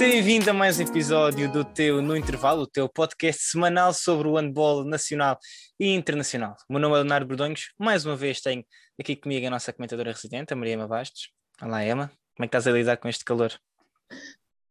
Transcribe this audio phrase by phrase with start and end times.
[0.00, 4.28] Seja vindo a mais um episódio do teu No Intervalo, o teu podcast semanal sobre
[4.28, 5.38] o handball nacional
[5.78, 6.56] e internacional.
[6.66, 8.64] O meu nome é Leonardo Bordonhos, mais uma vez tenho
[8.98, 11.28] aqui comigo a nossa comentadora residente, a Maria Ema Bastos.
[11.60, 13.52] Olá Emma, como é que estás a lidar com este calor?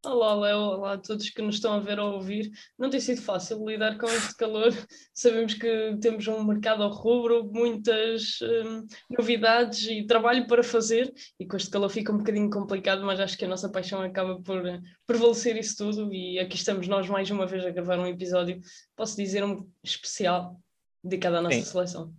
[0.06, 2.50] Olá, Léo, olá a todos que nos estão a ver ou a ouvir.
[2.78, 4.72] Não tem sido fácil lidar com este calor.
[5.14, 11.46] Sabemos que temos um mercado ao rubro, muitas hum, novidades e trabalho para fazer, e
[11.46, 14.64] com este calor fica um bocadinho complicado, mas acho que a nossa paixão acaba por
[15.06, 16.14] prevalecer isso tudo.
[16.14, 18.62] E aqui estamos nós mais uma vez a gravar um episódio,
[18.96, 20.58] posso dizer, um especial
[21.04, 21.66] dedicado à nossa Sim.
[21.66, 22.14] seleção.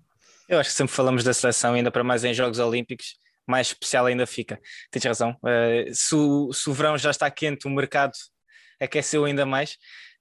[0.46, 3.14] Eu acho que sempre falamos da seleção, ainda para mais em Jogos Olímpicos
[3.50, 4.60] mais especial ainda fica.
[4.90, 5.36] Tens razão.
[5.42, 8.12] Uh, se, o, se, o, verão já está quente, o mercado
[8.80, 9.72] aqueceu ainda mais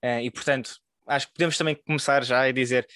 [0.03, 0.75] uh, e, portanto,
[1.07, 2.87] acho que podemos também começar já a dizer: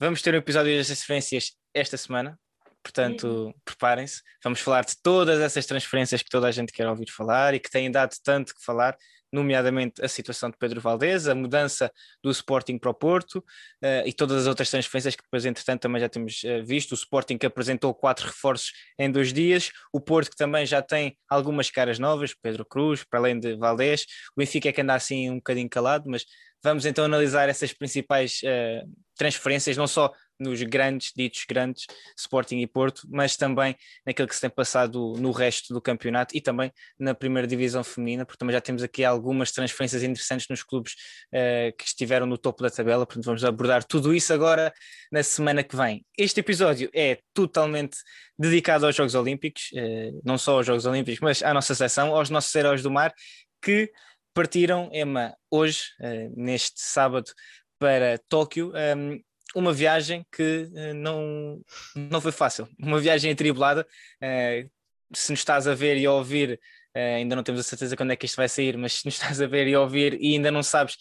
[0.00, 2.38] vamos ter um episódio das transferências esta semana.
[2.82, 3.54] Portanto, uhum.
[3.64, 4.22] preparem-se.
[4.42, 7.70] Vamos falar de todas essas transferências que toda a gente quer ouvir falar e que
[7.70, 8.96] têm dado tanto que falar
[9.32, 11.90] nomeadamente a situação de Pedro Valdez, a mudança
[12.22, 16.00] do Sporting para o Porto uh, e todas as outras transferências que depois, entretanto, também
[16.00, 16.92] já temos uh, visto.
[16.92, 21.16] O Sporting que apresentou quatro reforços em dois dias, o Porto que também já tem
[21.28, 24.02] algumas caras novas, Pedro Cruz, para além de Valdez,
[24.36, 26.24] o Benfica é que anda assim um bocadinho calado, mas
[26.62, 30.12] vamos então analisar essas principais uh, transferências, não só
[30.42, 35.30] nos grandes, ditos grandes, Sporting e Porto, mas também naquilo que se tem passado no
[35.30, 39.52] resto do campeonato e também na primeira divisão feminina, porque também já temos aqui algumas
[39.52, 40.92] transferências interessantes nos clubes
[41.32, 44.72] uh, que estiveram no topo da tabela, portanto vamos abordar tudo isso agora
[45.10, 46.04] na semana que vem.
[46.18, 47.96] Este episódio é totalmente
[48.38, 52.30] dedicado aos Jogos Olímpicos, uh, não só aos Jogos Olímpicos, mas à nossa seleção, aos
[52.30, 53.14] nossos heróis do mar,
[53.62, 53.90] que
[54.34, 57.30] partiram, Emma, hoje, uh, neste sábado,
[57.78, 58.72] para Tóquio.
[58.96, 59.20] Um,
[59.54, 61.60] uma viagem que uh, não,
[61.94, 63.86] não foi fácil, uma viagem atribulada.
[64.22, 64.70] Uh,
[65.14, 66.58] se nos estás a ver e a ouvir,
[66.96, 69.14] uh, ainda não temos a certeza quando é que isto vai sair, mas se nos
[69.14, 70.96] estás a ver e a ouvir e ainda não sabes,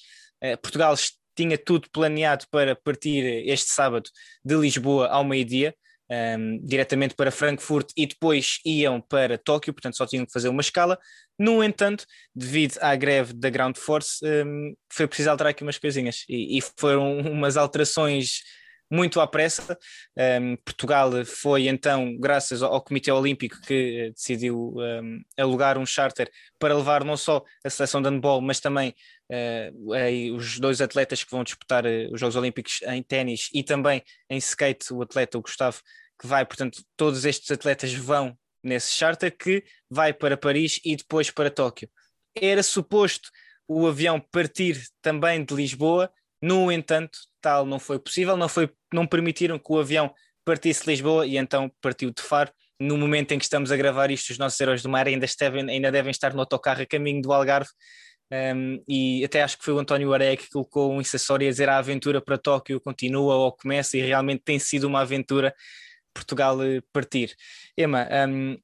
[0.62, 0.95] Portugal
[1.35, 4.09] tinha tudo planeado para partir este sábado
[4.44, 5.75] de Lisboa ao meio-dia.
[6.11, 10.59] Um, diretamente para Frankfurt e depois iam para Tóquio, portanto só tinham que fazer uma
[10.59, 10.99] escala.
[11.39, 12.05] No entanto,
[12.35, 16.61] devido à greve da Ground Force, um, foi preciso alterar aqui umas coisinhas e, e
[16.61, 18.41] foram umas alterações
[18.91, 19.77] muito à pressa.
[20.17, 26.29] Um, Portugal foi então, graças ao, Comitê Olímpico, que uh, decidiu um, alugar um charter
[26.59, 28.94] para levar não só a seleção de handball, mas também
[29.31, 33.63] uh, aí, os dois atletas que vão disputar uh, os Jogos Olímpicos em ténis e
[33.63, 35.81] também em skate, o atleta o Gustavo
[36.21, 41.31] que vai, portanto, todos estes atletas vão nesse charter que vai para Paris e depois
[41.31, 41.89] para Tóquio.
[42.35, 43.31] Era suposto
[43.67, 49.07] o avião partir também de Lisboa, no entanto, tal não foi possível, não, foi, não
[49.07, 50.13] permitiram que o avião
[50.45, 52.51] partisse de Lisboa e então partiu de Faro.
[52.79, 55.59] No momento em que estamos a gravar isto, os nossos heróis do mar ainda, esteve,
[55.59, 57.69] ainda devem estar no autocarro a caminho do Algarve.
[58.31, 61.67] Um, e até acho que foi o António Areia que colocou um acessório a dizer
[61.67, 65.53] a aventura para Tóquio continua ou começa e realmente tem sido uma aventura
[66.13, 67.35] Portugal eh, partir.
[67.77, 68.57] Emma, um,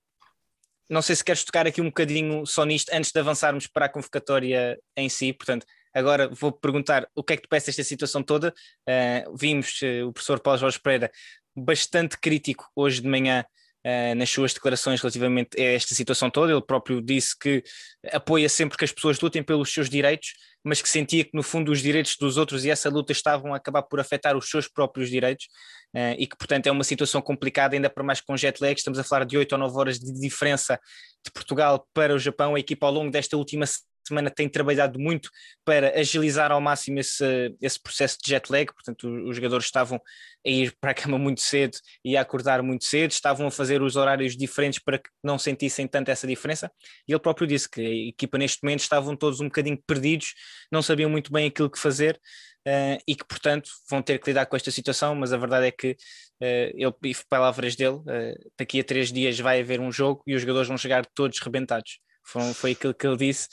[0.90, 3.90] não sei se queres tocar aqui um bocadinho só nisto antes de avançarmos para a
[3.90, 8.24] convocatória em si, portanto, agora vou perguntar o que é que te parece esta situação
[8.24, 8.54] toda.
[8.88, 11.12] Uh, vimos uh, o professor Paulo Jorge Pereira
[11.56, 13.44] bastante crítico hoje de manhã
[13.86, 16.52] uh, nas suas declarações relativamente a esta situação toda.
[16.52, 17.64] Ele próprio disse que
[18.12, 20.34] apoia sempre que as pessoas lutem pelos seus direitos,
[20.68, 23.58] mas que sentia que no fundo os direitos dos outros e essa luta estavam a
[23.58, 25.48] acabar por afetar os seus próprios direitos.
[25.96, 28.76] Uh, e que, portanto, é uma situação complicada, ainda para mais com jet lag.
[28.78, 30.80] Estamos a falar de 8 ou 9 horas de diferença
[31.26, 32.56] de Portugal para o Japão.
[32.56, 33.66] A equipa, ao longo desta última
[34.08, 35.30] semana, tem trabalhado muito
[35.64, 38.74] para agilizar ao máximo esse, esse processo de jet lag.
[38.74, 40.02] Portanto, os, jogadores estavam
[40.46, 43.82] a ir para a cama muito cedo e a acordar muito cedo, estavam a fazer
[43.82, 46.72] os horários diferentes para que não sentissem tanto essa diferença.
[47.08, 50.34] E ele próprio disse que a equipa, neste momento, estavam todos um bocadinho perdidos,
[50.72, 52.20] não sabiam muito bem aquilo que fazer
[52.68, 55.72] uh, e que, portanto, vão ter que lidar com esta situação, mas a verdade é
[55.72, 60.36] que uh, ele, palavras dele, uh, daqui a três dias vai haver um jogo e
[60.36, 62.00] os jogadores vão chegar todos rebentados.
[62.28, 63.48] Foi, foi aquilo que ele disse.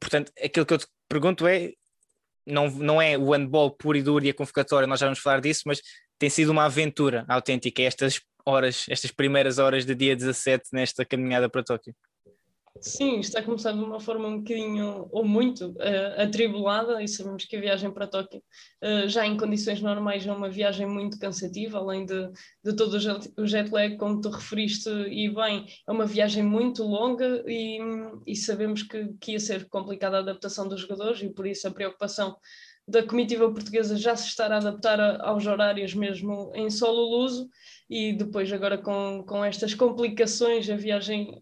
[0.00, 1.72] portanto, aquilo que eu te pergunto é,
[2.46, 5.40] não, não é o handball puro e duro e a convocatória, nós já vamos falar
[5.40, 5.80] disso, mas
[6.18, 11.48] tem sido uma aventura autêntica estas horas, estas primeiras horas de dia 17 nesta caminhada
[11.48, 11.94] para Tóquio.
[12.80, 17.44] Sim, está a começar de uma forma um bocadinho, ou muito, uh, atribulada, e sabemos
[17.44, 18.42] que a viagem para Tóquio,
[18.82, 22.28] uh, já em condições normais, é uma viagem muito cansativa, além de,
[22.64, 26.42] de todo o jet, o jet lag, como tu referiste, e bem, é uma viagem
[26.42, 27.78] muito longa e,
[28.26, 31.70] e sabemos que, que ia ser complicada a adaptação dos jogadores, e por isso a
[31.70, 32.36] preocupação
[32.88, 37.48] da comitiva portuguesa já se estar a adaptar a, aos horários mesmo em solo luso,
[37.88, 41.40] e depois agora com, com estas complicações, a viagem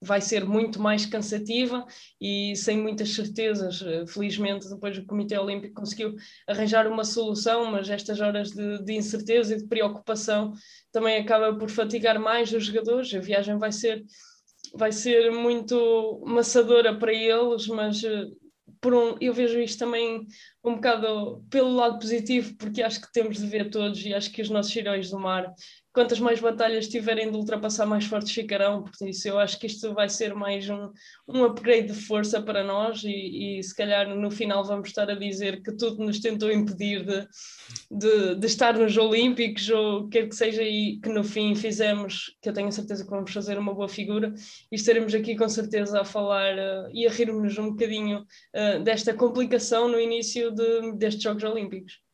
[0.00, 1.84] vai ser muito mais cansativa
[2.20, 3.84] e sem muitas certezas.
[4.08, 6.14] Felizmente, depois o Comitê Olímpico conseguiu
[6.48, 10.52] arranjar uma solução, mas estas horas de, de incerteza e de preocupação
[10.90, 13.12] também acaba por fatigar mais os jogadores.
[13.14, 14.04] A viagem vai ser
[14.74, 18.02] vai ser muito maçadora para eles, mas
[18.80, 20.26] por um, eu vejo isto também
[20.64, 24.40] um bocado pelo lado positivo, porque acho que temos de ver todos e acho que
[24.40, 25.52] os nossos heróis do mar
[25.92, 28.84] quantas mais batalhas tiverem de ultrapassar, mais fortes ficarão.
[28.84, 30.90] Por isso, eu acho que isto vai ser mais um,
[31.28, 35.14] um upgrade de força para nós e, e, se calhar no final vamos estar a
[35.14, 37.26] dizer que tudo nos tentou impedir de,
[37.90, 42.48] de, de estar nos Olímpicos ou quer que seja e que no fim fizemos, que
[42.48, 44.32] eu tenho a certeza que vamos fazer uma boa figura
[44.70, 49.12] e estaremos aqui com certeza a falar uh, e a rirmos um bocadinho uh, desta
[49.14, 52.09] complicação no início de, destes Jogos Olímpicos.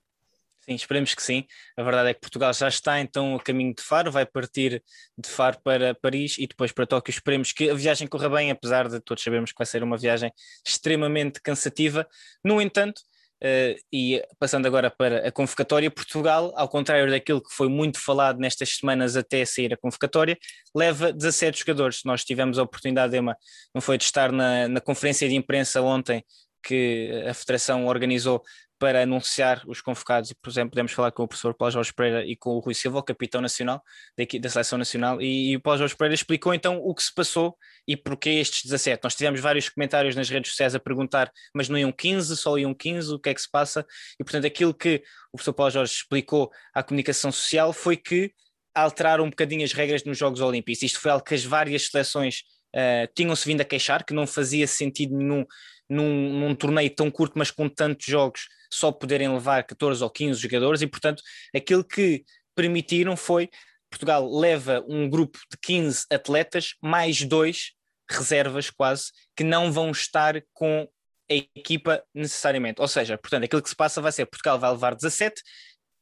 [0.69, 1.45] Sim, esperemos que sim.
[1.77, 4.83] A verdade é que Portugal já está então a caminho de Faro, vai partir
[5.17, 7.13] de Faro para Paris e depois para Tóquio.
[7.13, 10.33] Esperemos que a viagem corra bem, apesar de todos sabermos que vai ser uma viagem
[10.67, 12.05] extremamente cansativa.
[12.45, 12.99] No entanto,
[13.45, 18.41] uh, e passando agora para a convocatória, Portugal, ao contrário daquilo que foi muito falado
[18.41, 20.37] nestas semanas até sair a convocatória,
[20.75, 22.01] leva 17 jogadores.
[22.05, 23.37] Nós tivemos a oportunidade, Emma,
[23.73, 26.25] não foi de estar na, na conferência de imprensa ontem
[26.67, 28.43] que a Federação organizou
[28.78, 32.25] para anunciar os convocados, e, por exemplo, podemos falar com o professor Paulo Jorge Pereira
[32.25, 33.82] e com o Rui Silva, o capitão nacional
[34.17, 37.14] da, da Seleção Nacional, e, e, o Paulo Jorge Pereira explicou então o que se
[37.14, 37.56] passou
[37.88, 39.00] e porquê estes 17.
[39.02, 42.75] Nós tivemos vários comentários nas redes sociais a perguntar, mas não iam 15, só iam
[42.75, 43.87] 15, o que é que se passa?
[44.20, 45.02] E portanto aquilo que
[45.32, 48.32] o professor Paulo Jorge explicou à comunicação social foi que
[48.75, 50.82] alteraram um bocadinho as regras nos Jogos Olímpicos.
[50.82, 52.43] Isto foi algo que as várias seleções
[52.75, 55.46] uh, tinham-se vindo a queixar, que não fazia sentido nenhum
[55.88, 60.41] num, num, torneio tão curto, mas com tantos jogos, só poderem levar 14 ou 15
[60.41, 61.23] jogadores, e portanto
[61.55, 62.25] aquilo que
[62.55, 63.49] permitiram foi
[63.91, 67.73] Portugal leva um grupo de 15 atletas, mais dois
[68.11, 70.88] reservas quase, que não vão estar com
[71.31, 72.81] a equipa necessariamente.
[72.81, 75.43] Ou seja, portanto, aquilo que se passa vai ser Portugal vai levar 17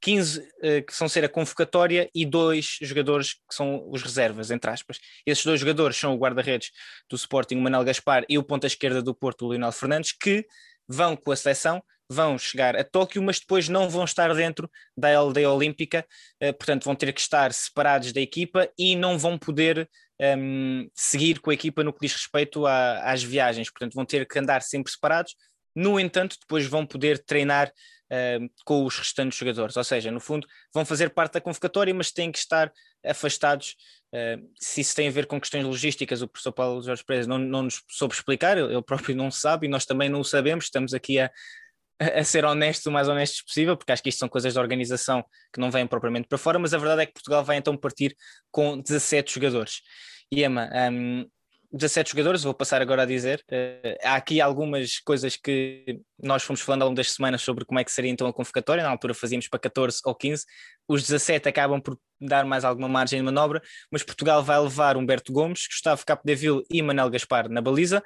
[0.04, 4.50] 15 uh, eh, que são ser a convocatória e dois jogadores que são os reservas,
[4.50, 4.98] entre aspas.
[5.24, 6.72] Esses dois jogadores são o guarda-redes
[7.08, 10.46] do Sporting, o Manuel Gaspar, e o ponta-esquerda do Porto, o Lionel Fernandes, que
[10.86, 15.16] vão com a seleção, vão chegar a Tóquio, mas depois não vão estar dentro da
[15.16, 16.06] aldeia olímpica,
[16.42, 19.88] uh, portanto vão ter que estar separados da equipa e não vão poder
[20.20, 24.04] um, ehm, seguir com a equipa no que diz respeito a, às viagens, portanto vão
[24.04, 25.34] ter que andar sempre separados,
[25.74, 29.76] no entanto depois vão poder treinar uh, com os restantes jogadores.
[29.76, 32.72] Ou seja, no fundo, vão fazer parte da convocatória, mas têm que estar
[33.04, 33.76] afastados.
[34.14, 37.38] Uh, se isso tem a ver com questões logísticas, o professor Paulo Jorge Pérez não,
[37.38, 40.66] não nos soube explicar, ele próprio não sabe e nós também não o sabemos.
[40.66, 41.30] Estamos aqui a,
[41.98, 45.24] a ser honestos o mais honestos possível, porque acho que isto são coisas de organização
[45.52, 48.16] que não vêm propriamente para fora, mas a verdade é que Portugal vai então partir
[48.50, 49.80] com 17 jogadores.
[50.30, 51.26] Emma, um,
[51.74, 53.44] 17 jogadores, vou passar agora a dizer.
[53.50, 57.80] Uh, há aqui algumas coisas que nós fomos falando ao longo das semanas sobre como
[57.80, 58.82] é que seria então a convocatória.
[58.82, 60.44] Na altura fazíamos para 14 ou 15.
[60.86, 63.60] Os 17 acabam por dar mais alguma margem de manobra,
[63.90, 68.02] mas Portugal vai levar Humberto Gomes, Gustavo Capdeville e Manel Gaspar na baliza,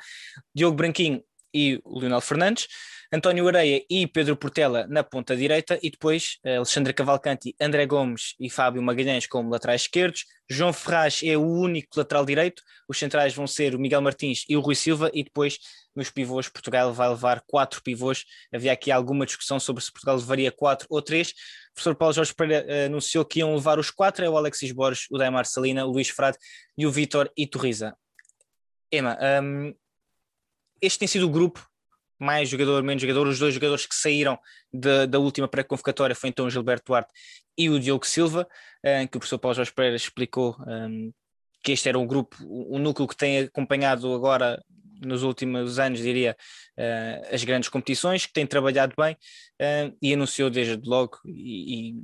[0.54, 2.66] Diogo Branquinho e o Lionel Fernandes.
[3.10, 8.34] António Areia e Pedro Portela na ponta direita e depois uh, Alexandre Cavalcanti, André Gomes
[8.38, 10.26] e Fábio Magalhães como laterais esquerdos.
[10.48, 12.62] João Ferraz é o único lateral direito.
[12.86, 15.58] Os centrais vão ser o Miguel Martins e o Rui Silva e depois
[15.96, 18.24] nos pivôs Portugal vai levar quatro pivôs.
[18.52, 21.30] Havia aqui alguma discussão sobre se Portugal levaria quatro ou três.
[21.30, 24.70] O professor Paulo Jorge Pereira uh, anunciou que iam levar os quatro, é o Alexis
[24.70, 26.36] Borges, o Daimar Salina, o Luís Frade
[26.76, 27.96] e o Vítor Iturriza.
[28.92, 29.74] Emma, um,
[30.80, 31.66] este tem sido o grupo
[32.18, 33.26] mais jogador, menos jogador.
[33.26, 34.38] Os dois jogadores que saíram
[34.72, 37.12] de, da última pré-convocatória foi então o Gilberto Duarte
[37.56, 38.46] e o Diogo Silva,
[38.84, 41.12] um, que o professor Paulo Jorge Pereira explicou um,
[41.62, 44.62] que este era um grupo, um núcleo que tem acompanhado agora
[45.00, 46.36] nos últimos anos, diria,
[46.76, 51.94] uh, as grandes competições, que tem trabalhado bem uh, e anunciou desde logo e, e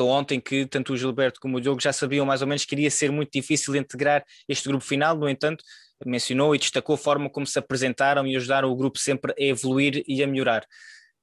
[0.00, 2.90] ontem que tanto o Gilberto como o Diogo já sabiam mais ou menos que iria
[2.90, 5.64] ser muito difícil integrar este grupo final, no entanto,
[6.08, 10.02] mencionou e destacou a forma como se apresentaram e ajudaram o grupo sempre a evoluir
[10.06, 10.66] e a melhorar.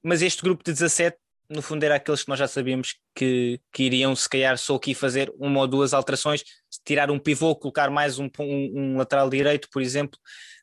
[0.02, 1.16] Mas este grupo de 17,
[1.48, 4.94] no fundo, era aqueles que nós já sabíamos que, que iriam, se calhar, só aqui
[4.94, 6.42] fazer uma ou duas alterações,
[6.84, 10.18] tirar um pivô, colocar mais um, um, um lateral direito, por exemplo.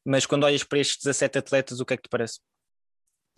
[0.06, 2.40] Mas quando olhas para estes 17 atletas, o que é que te parece?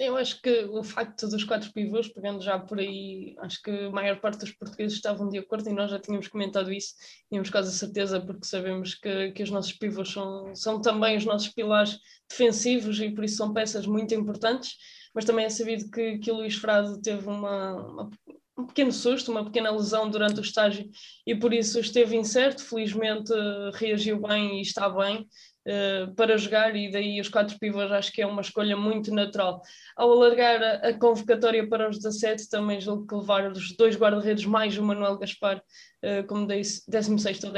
[0.03, 3.91] Eu acho que o facto dos quatro pivôs, pegando já por aí, acho que a
[3.91, 6.95] maior parte dos portugueses estavam de acordo e nós já tínhamos comentado isso,
[7.29, 11.25] tínhamos quase a certeza, porque sabemos que, que os nossos pivôs são, são também os
[11.25, 14.75] nossos pilares defensivos e por isso são peças muito importantes,
[15.13, 18.09] mas também é sabido que, que o Luís Frado teve uma, uma
[18.57, 20.89] um pequeno susto, uma pequena lesão durante o estágio
[21.25, 22.63] e por isso esteve incerto.
[22.63, 23.31] Felizmente
[23.73, 25.27] reagiu bem e está bem.
[25.67, 29.61] Uh, para jogar e daí os quatro pivôs acho que é uma escolha muito natural.
[29.95, 34.45] Ao alargar a, a convocatória para os 17, também julgo que levar os dois guarda-redes
[34.45, 37.51] mais o Manuel Gaspar uh, como 16 ou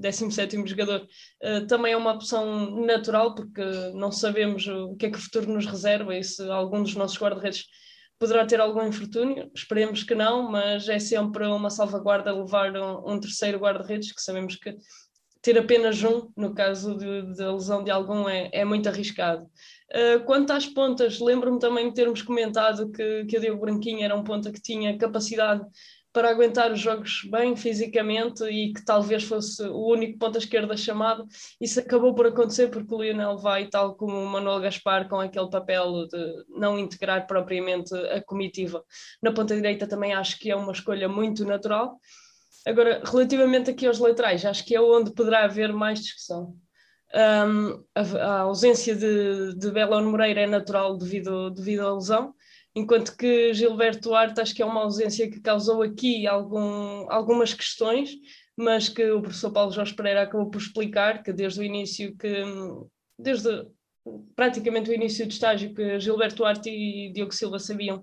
[0.00, 1.06] 17 jogador,
[1.42, 3.62] uh, também é uma opção natural porque
[3.94, 7.18] não sabemos o que é que o futuro nos reserva e se algum dos nossos
[7.18, 7.64] guarda-redes
[8.18, 13.20] poderá ter algum infortúnio, esperemos que não, mas é sempre uma salvaguarda levar um, um
[13.20, 14.74] terceiro guarda-redes, que sabemos que
[15.44, 16.96] ter apenas um, no caso
[17.36, 19.44] da lesão de algum, é, é muito arriscado.
[19.92, 24.16] Uh, quanto às pontas, lembro-me também de termos comentado que, que o Diogo Branquinho era
[24.16, 25.62] um ponta que tinha capacidade
[26.14, 31.26] para aguentar os jogos bem fisicamente e que talvez fosse o único ponta esquerda chamado.
[31.60, 35.50] Isso acabou por acontecer porque o Lionel vai, tal como o Manuel Gaspar, com aquele
[35.50, 38.82] papel de não integrar propriamente a comitiva.
[39.22, 41.98] Na ponta direita também acho que é uma escolha muito natural.
[42.66, 46.56] Agora, relativamente aqui aos laterais, acho que é onde poderá haver mais discussão.
[47.14, 52.34] Um, a, a, ausência de, de Belon Moreira é natural devido, devido à lesão
[52.74, 58.10] enquanto que Gilberto Duarte acho que é uma ausência que causou aqui algum, algumas questões,
[58.56, 62.42] mas que o professor Paulo Jorge Pereira acabou por explicar que desde o início que
[63.18, 63.66] desde
[64.34, 68.02] praticamente o início do estágio que Gilberto Duarte e Diogo Silva sabiam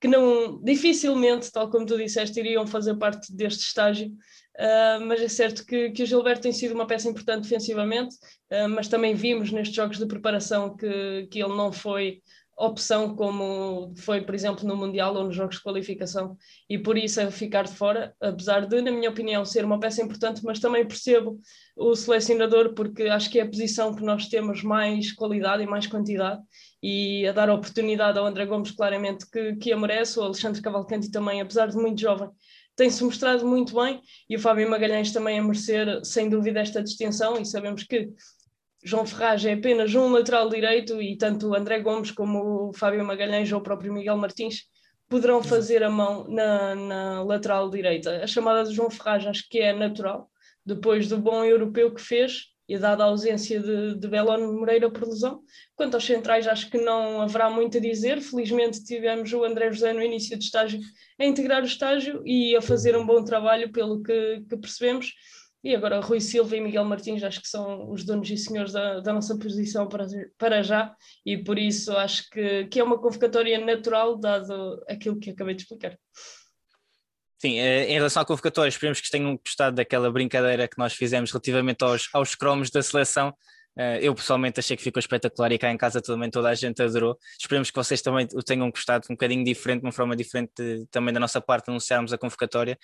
[0.00, 5.28] que não dificilmente, tal como tu disseste, iriam fazer parte deste estágio, uh, mas é
[5.28, 8.14] certo que, que o Gilberto tem sido uma peça importante defensivamente,
[8.52, 12.22] uh, mas também vimos nestes jogos de preparação que, que ele não foi
[12.58, 16.36] opção como foi, por exemplo, no Mundial ou nos jogos de qualificação,
[16.68, 20.02] e por isso é ficar de fora, apesar de, na minha opinião, ser uma peça
[20.02, 21.40] importante, mas também percebo
[21.76, 25.86] o selecionador, porque acho que é a posição que nós temos mais qualidade e mais
[25.86, 26.42] quantidade,
[26.82, 30.60] e a dar a oportunidade ao André Gomes, claramente, que, que a merece, o Alexandre
[30.60, 32.28] Cavalcanti também, apesar de muito jovem,
[32.74, 37.40] tem-se mostrado muito bem, e o Fábio Magalhães também a merecer, sem dúvida, esta distinção,
[37.40, 38.08] e sabemos que
[38.82, 43.04] João Ferraz é apenas um lateral direito e tanto o André Gomes como o Fábio
[43.04, 44.62] Magalhães ou o próprio Miguel Martins
[45.08, 48.22] poderão fazer a mão na, na lateral direita.
[48.22, 50.30] A chamada de João Ferraz acho que é natural,
[50.64, 55.08] depois do bom europeu que fez e dada a ausência de, de Belón Moreira por
[55.08, 55.40] lesão.
[55.74, 58.20] Quanto aos centrais, acho que não haverá muito a dizer.
[58.20, 60.78] Felizmente tivemos o André José no início do estágio
[61.18, 65.14] a integrar o estágio e a fazer um bom trabalho, pelo que, que percebemos
[65.62, 69.00] e agora Rui Silva e Miguel Martins acho que são os donos e senhores da,
[69.00, 70.06] da nossa posição para,
[70.38, 70.94] para já
[71.26, 75.62] e por isso acho que, que é uma convocatória natural dado aquilo que acabei de
[75.62, 75.98] explicar.
[77.40, 81.30] Sim, eh, em relação à convocatória, esperemos que tenham gostado daquela brincadeira que nós fizemos
[81.30, 83.32] relativamente aos, aos cromos da seleção.
[83.76, 86.82] Eh, eu pessoalmente achei que ficou espetacular e cá em casa também toda a gente
[86.82, 87.16] adorou.
[87.38, 90.52] Esperemos que vocês também o tenham gostado, um bocadinho diferente, de uma forma diferente
[90.90, 92.76] também da nossa parte, anunciarmos a convocatória.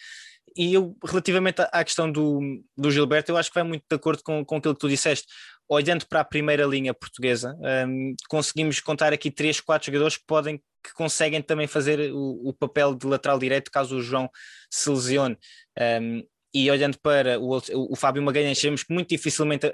[0.56, 2.40] E eu, relativamente à questão do,
[2.76, 5.26] do Gilberto, eu acho que vai muito de acordo com, com aquilo que tu disseste.
[5.68, 7.56] Olhando para a primeira linha portuguesa,
[7.88, 12.52] um, conseguimos contar aqui três, quatro jogadores que podem que conseguem também fazer o, o
[12.52, 14.28] papel de lateral direito caso o João
[14.70, 15.38] se lesione.
[15.80, 17.58] Um, e olhando para o,
[17.90, 19.72] o Fábio Magalhães, sabemos que muito dificilmente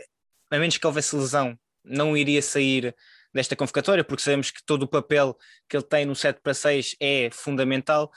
[0.51, 2.95] a menos que houvesse lesão, não iria sair
[3.33, 5.37] desta convocatória, porque sabemos que todo o papel
[5.69, 8.11] que ele tem no 7 para 6 é fundamental.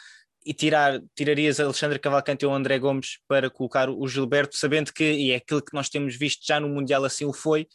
[0.46, 5.32] E tirar, tirarias Alexandre Cavalcante ou André Gomes para colocar o Gilberto, sabendo que, e
[5.32, 7.68] é aquilo que nós temos visto já no Mundial, assim o foi,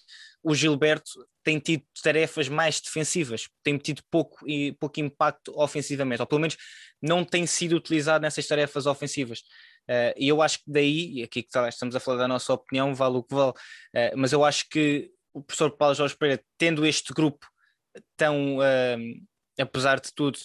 [0.43, 1.11] o Gilberto
[1.43, 6.57] tem tido tarefas mais defensivas, tem tido pouco, e, pouco impacto ofensivamente, ou pelo menos
[7.01, 9.41] não tem sido utilizado nessas tarefas ofensivas.
[9.89, 12.95] Uh, e eu acho que daí, e aqui que estamos a falar da nossa opinião,
[12.95, 16.85] vale o que vale, uh, mas eu acho que o professor Paulo Jorge Pereira, tendo
[16.85, 17.47] este grupo
[18.17, 18.99] tão, uh,
[19.59, 20.39] apesar de tudo,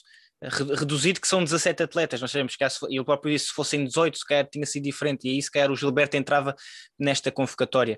[0.50, 4.18] reduzido, que são 17 atletas, nós sabemos que, e eu próprio disse, se fossem 18,
[4.18, 6.56] se calhar tinha sido diferente, e aí se calhar o Gilberto entrava
[6.98, 7.98] nesta convocatória.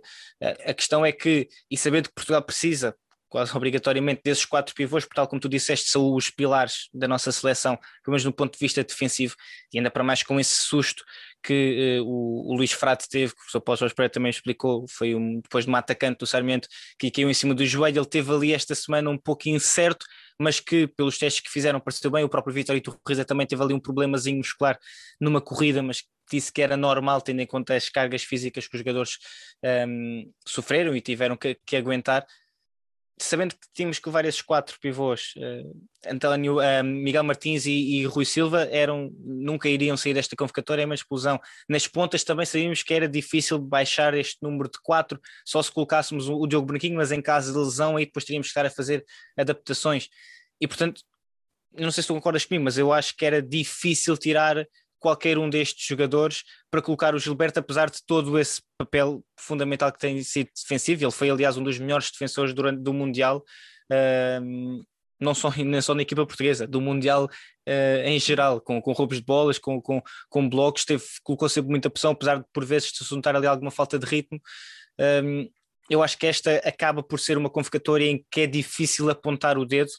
[0.65, 2.95] a questão é que, e sabendo que Portugal precisa,
[3.35, 7.31] quase obrigatoriamente desses quatro pivôs, porque tal como tu disseste, são os pilares da nossa
[7.31, 9.35] seleção, pelo menos no ponto de vista defensivo,
[9.73, 11.03] e ainda para mais com esse susto
[11.43, 14.85] que uh, o, o, Luís Frate teve, que o professor Paulo Jorge Pereira também explicou,
[14.89, 18.09] foi um, depois de um atacante do Sarmiento que caiu em cima do joelho, ele
[18.09, 20.05] teve ali esta semana um pouco incerto,
[20.39, 23.73] mas que pelos testes que fizeram pareceu bem, o próprio Vitor Iturriza também teve ali
[23.73, 24.77] um problemazinho muscular
[25.19, 28.79] numa corrida, mas disse que era normal, tendo em conta as cargas físicas que os
[28.79, 29.17] jogadores
[29.63, 32.25] um, ehm, sofreram e tiveram que, que aguentar,
[33.17, 38.05] sabendo que tínhamos que levar esses quatro pivôs, uh, António, uh, Miguel Martins e, e,
[38.05, 41.39] Rui Silva, eram, nunca iriam sair desta convocatória, é uma explosão.
[41.67, 46.27] Nas pontas também sabíamos que era difícil baixar este número de quatro, só se colocássemos
[46.27, 48.69] o, o Diogo Branquinho, mas em caso de lesão aí depois teríamos que estar a
[48.69, 49.05] fazer
[49.37, 50.09] adaptações.
[50.59, 51.01] E portanto,
[51.77, 54.65] não sei se tu concordas comigo, mas eu acho que era difícil tirar
[55.05, 59.99] qualquer um destes jogadores para colocar o Gilberto, apesar de todo esse papel fundamental que
[59.99, 61.03] tem sido defensivo.
[61.03, 63.45] Ele foi, aliás, um dos melhores defensores durante do Mundial.
[63.91, 64.83] Uh,
[65.19, 69.19] não só, não só na equipa portuguesa, do Mundial uh, em geral, com, com roubos
[69.19, 72.89] de bolas, com, com, com blocos, teve, colocou sempre muita pressão, apesar de por vezes
[72.91, 74.41] se notar ali alguma falta de ritmo.
[75.87, 79.65] Eu acho que esta acaba por ser uma convocatória em que é difícil apontar o
[79.65, 79.91] dedo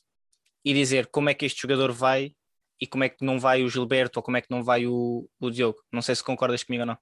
[0.65, 2.33] e dizer como é que este jogador vai
[2.81, 5.29] e como é que não vai o Gilberto ou como é que não vai o,
[5.41, 5.79] o Diogo.
[5.93, 6.99] Não sei se concordas comigo ou não.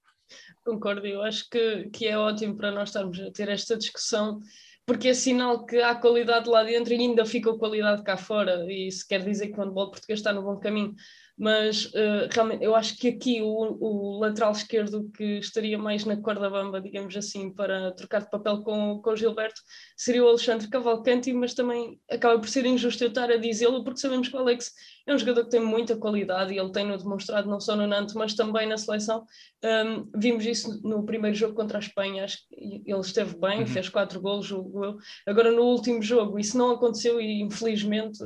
[0.64, 4.40] Concordo, eu acho que, que é ótimo para nós estarmos a ter esta discussão
[4.86, 8.88] porque é sinal que há qualidade lá dentro e ainda fica qualidade cá fora, e
[8.88, 10.94] isso quer dizer que o handball português está no bom caminho
[11.36, 16.16] mas uh, realmente eu acho que aqui o, o, lateral esquerdo que estaria mais na
[16.16, 19.60] corda bamba, digamos assim, para trocar de papel com, com o Gilberto
[19.96, 24.00] seria o Alexandre Cavalcanti, mas também acaba por ser injusto eu estar a dizê-lo, porque
[24.00, 24.72] sabemos que o Alex
[25.06, 28.14] é um jogador que tem muita qualidade e ele tem-no demonstrado não só no Nantes,
[28.14, 29.24] mas também na seleção.
[29.62, 33.66] Um, vimos isso no primeiro jogo contra a Espanha, acho que ele esteve bem, uhum.
[33.66, 38.18] fez quatro golos, julgo Agora no último jogo, isso não aconteceu e infelizmente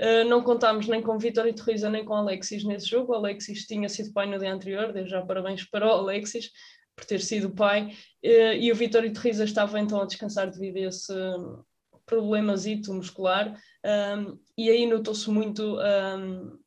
[0.00, 3.12] Uh, não contámos nem com Vitória e Torriza nem com Alexis nesse jogo.
[3.12, 6.50] O Alexis tinha sido pai no dia anterior, desde já parabéns para o Alexis
[6.96, 7.92] por ter sido pai.
[8.24, 11.12] Uh, e o Vitória e Torriza estava então a descansar devido a esse
[12.06, 13.58] problemazito muscular.
[13.84, 16.58] Um, e aí notou-se muito um,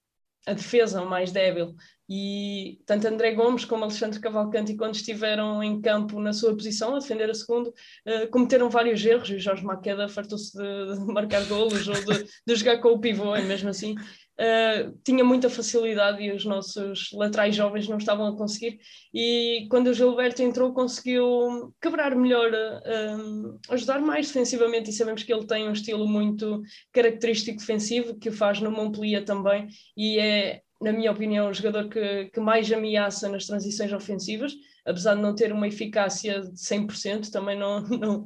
[0.46, 1.76] a defesa mais débil
[2.10, 7.00] e tanto André Gomes como Alexandre Cavalcanti, quando estiveram em campo na sua posição a
[7.00, 11.46] defender a segundo, uh, cometeram vários erros e o Jorge Maqueda fartou-se de, de, marcar
[11.46, 13.96] golos ou de, de, jogar com o pivô e mesmo assim
[14.40, 18.80] uh, tinha muita facilidade e os nossos laterais jovens não estavam a conseguir.
[19.14, 24.90] E quando o Gilberto entrou conseguiu quebrar melhor, uh, ajudar mais defensivamente.
[24.90, 29.24] E sabemos que ele tem um estilo muito característico defensivo que o faz no Montpellier
[29.24, 29.68] também.
[29.96, 34.54] E é na minha opinião, o jogador que, que mais ameaça nas transições ofensivas,
[34.86, 38.26] apesar de não ter uma eficácia de 100%, também não, não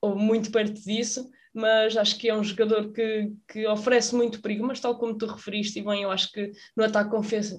[0.00, 4.66] ou muito perto disso, mas acho que é um jogador que, que oferece muito perigo,
[4.66, 7.14] mas tal como tu referiste, e bem, eu acho que no ataque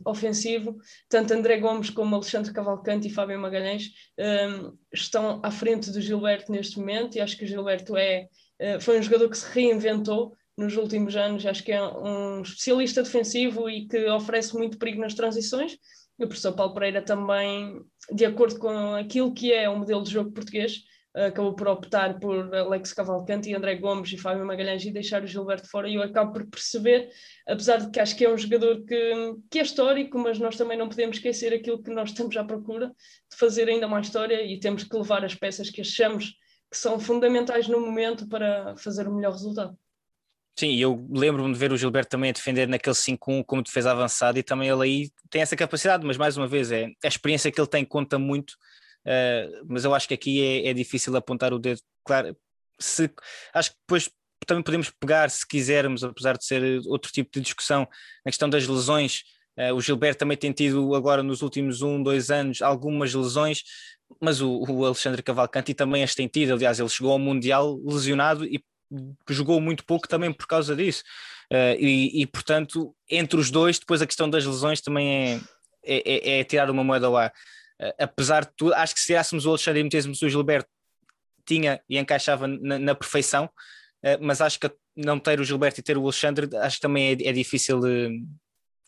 [0.06, 0.78] ofensivo,
[1.08, 6.52] tanto André Gomes como Alexandre Cavalcante e Fábio Magalhães um, estão à frente do Gilberto
[6.52, 8.28] neste momento, e acho que o Gilberto é,
[8.60, 13.02] uh, foi um jogador que se reinventou, nos últimos anos, acho que é um especialista
[13.02, 15.78] defensivo e que oferece muito perigo nas transições.
[16.20, 20.12] E o professor Paulo Pereira também, de acordo com aquilo que é o modelo de
[20.12, 25.24] jogo português, acabou por optar por Alex Cavalcante, André Gomes e Fábio Magalhães e deixar
[25.24, 25.88] o Gilberto fora.
[25.88, 27.10] E eu acabo por perceber,
[27.48, 30.78] apesar de que acho que é um jogador que, que é histórico, mas nós também
[30.78, 34.60] não podemos esquecer aquilo que nós estamos à procura de fazer ainda mais história e
[34.60, 36.36] temos que levar as peças que achamos
[36.72, 39.78] que são fundamentais no momento para fazer o melhor resultado.
[40.58, 44.38] Sim, eu lembro-me de ver o Gilberto também a defender naquele 5-1 como defesa avançada
[44.38, 47.60] e também ele aí tem essa capacidade, mas mais uma vez é a experiência que
[47.60, 48.54] ele tem conta muito,
[49.06, 52.36] uh, mas eu acho que aqui é, é, difícil apontar o dedo, claro,
[52.80, 53.10] se,
[53.54, 54.10] acho que depois
[54.46, 57.88] também podemos pegar, se quisermos, apesar de ser outro tipo de discussão,
[58.26, 59.24] na questão das lesões,
[59.58, 63.64] uh, o Gilberto também tem tido agora nos últimos um, dois anos algumas lesões,
[64.22, 68.46] mas o, o Alexandre Cavalcanti também as tem tido, aliás ele chegou ao Mundial lesionado
[68.46, 68.64] e
[69.30, 71.04] jogou muito pouco também por causa disso.
[71.52, 75.40] Uh, e, e, portanto, entre os dois, depois a questão das lesões também é,
[75.84, 77.10] é, é, é tirar uma moeda.
[77.10, 77.30] Uh,
[78.00, 80.70] apesar de tudo, acho que se tirássemos o Alexandre e metêssemos o Gilberto,
[81.46, 85.84] tinha e encaixava na, na perfeição, uh, mas acho que não ter o Gilberto e
[85.84, 87.82] ter o Alexandre, acho que também é, é difícil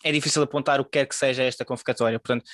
[0.03, 2.19] é difícil apontar o que quer que seja esta convocatória.
[2.19, 2.45] Portanto,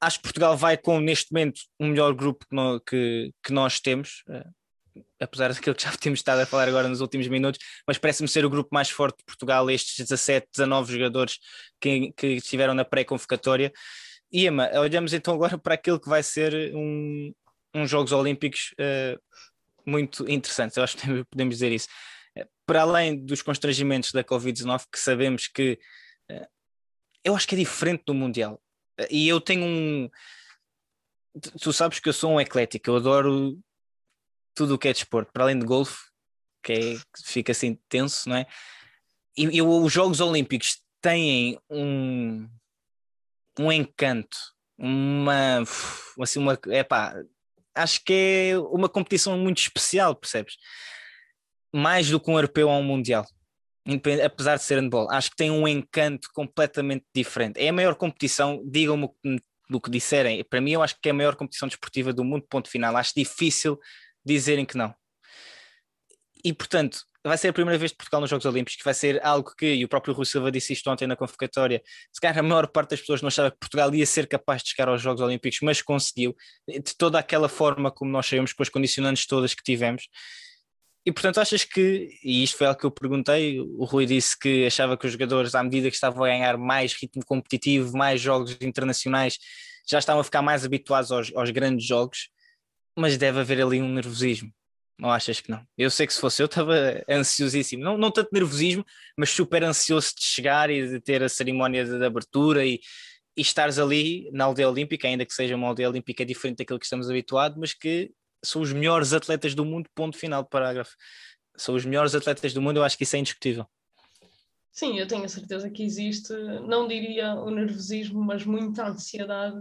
[0.00, 3.80] acho que Portugal vai com, neste momento, o melhor grupo que, no, que, que nós
[3.80, 4.22] temos
[5.20, 8.44] apesar daquilo que já temos estado a falar agora nos últimos minutos, mas parece-me ser
[8.44, 11.38] o grupo mais forte de Portugal, estes 17, 19 jogadores
[11.80, 13.72] que, que estiveram na pré-convocatória.
[14.32, 17.34] Emma, olhamos então agora para aquilo que vai ser um,
[17.74, 19.20] uns Jogos Olímpicos uh,
[19.84, 21.88] muito interessantes, eu acho que podemos dizer isso.
[22.36, 25.78] Eh, para além dos constrangimentos da Covid-19, que sabemos que
[26.30, 26.46] uh,
[27.24, 28.62] eu acho que é diferente do Mundial.
[29.10, 30.10] e eu tenho um.
[31.60, 33.58] Tu sabes que eu sou um eclético, eu adoro
[34.54, 35.96] tudo o que é desporto, para além de golfe,
[36.62, 38.46] que, é, que fica assim tenso, não é?
[39.36, 42.48] E, e, os Jogos Olímpicos têm um,
[43.60, 44.36] um encanto,
[44.78, 45.62] uma,
[46.20, 47.14] assim, uma, epá,
[47.74, 48.12] acho que
[48.52, 50.56] é uma competição muito especial, percebes?
[51.72, 53.26] Mais do que um europeu ou um mundial,
[54.24, 57.60] apesar de ser handball, acho que tem um encanto completamente diferente.
[57.60, 59.08] É a maior competição, digam-me
[59.68, 62.46] do que disserem, para mim eu acho que é a maior competição desportiva do mundo,
[62.48, 62.96] ponto final.
[62.96, 63.78] Acho difícil
[64.24, 64.94] dizerem que não.
[66.44, 69.24] E portanto, vai ser a primeira vez de Portugal nos Jogos Olímpicos, que vai ser
[69.24, 72.42] algo que, e o próprio Rui Silva disse isto ontem na convocatória, se calhar a
[72.42, 75.20] maior parte das pessoas não achava que Portugal ia ser capaz de chegar aos Jogos
[75.20, 76.34] Olímpicos, mas conseguiu,
[76.66, 80.08] de toda aquela forma como nós sabemos, com as condicionantes todas que tivemos.
[81.04, 84.66] E portanto, achas que, e isto foi algo que eu perguntei, o Rui disse que
[84.66, 88.56] achava que os jogadores, à medida que estavam a ganhar mais ritmo competitivo, mais jogos
[88.60, 89.38] internacionais,
[89.88, 92.30] já estavam a ficar mais habituados aos, aos grandes jogos,
[92.96, 94.52] mas deve haver ali um nervosismo
[95.00, 95.64] não achas que não?
[95.78, 96.74] Eu sei que se fosse eu estava
[97.08, 98.84] ansiosíssimo, não, não tanto nervosismo,
[99.16, 102.80] mas super ansioso de chegar e de ter a cerimónia de, abertura e,
[103.36, 106.84] e estares ali na aldeia olímpica, ainda que seja uma aldeia olímpica diferente daquilo que
[106.84, 108.12] estamos habituados, mas que
[108.44, 110.94] são os melhores atletas do mundo, ponto final de parágrafo.
[111.56, 113.66] São os melhores atletas do mundo, eu acho que isso é indiscutível.
[114.70, 116.32] Sim, eu tenho a certeza que existe,
[116.66, 119.60] não diria o nervosismo, mas muita ansiedade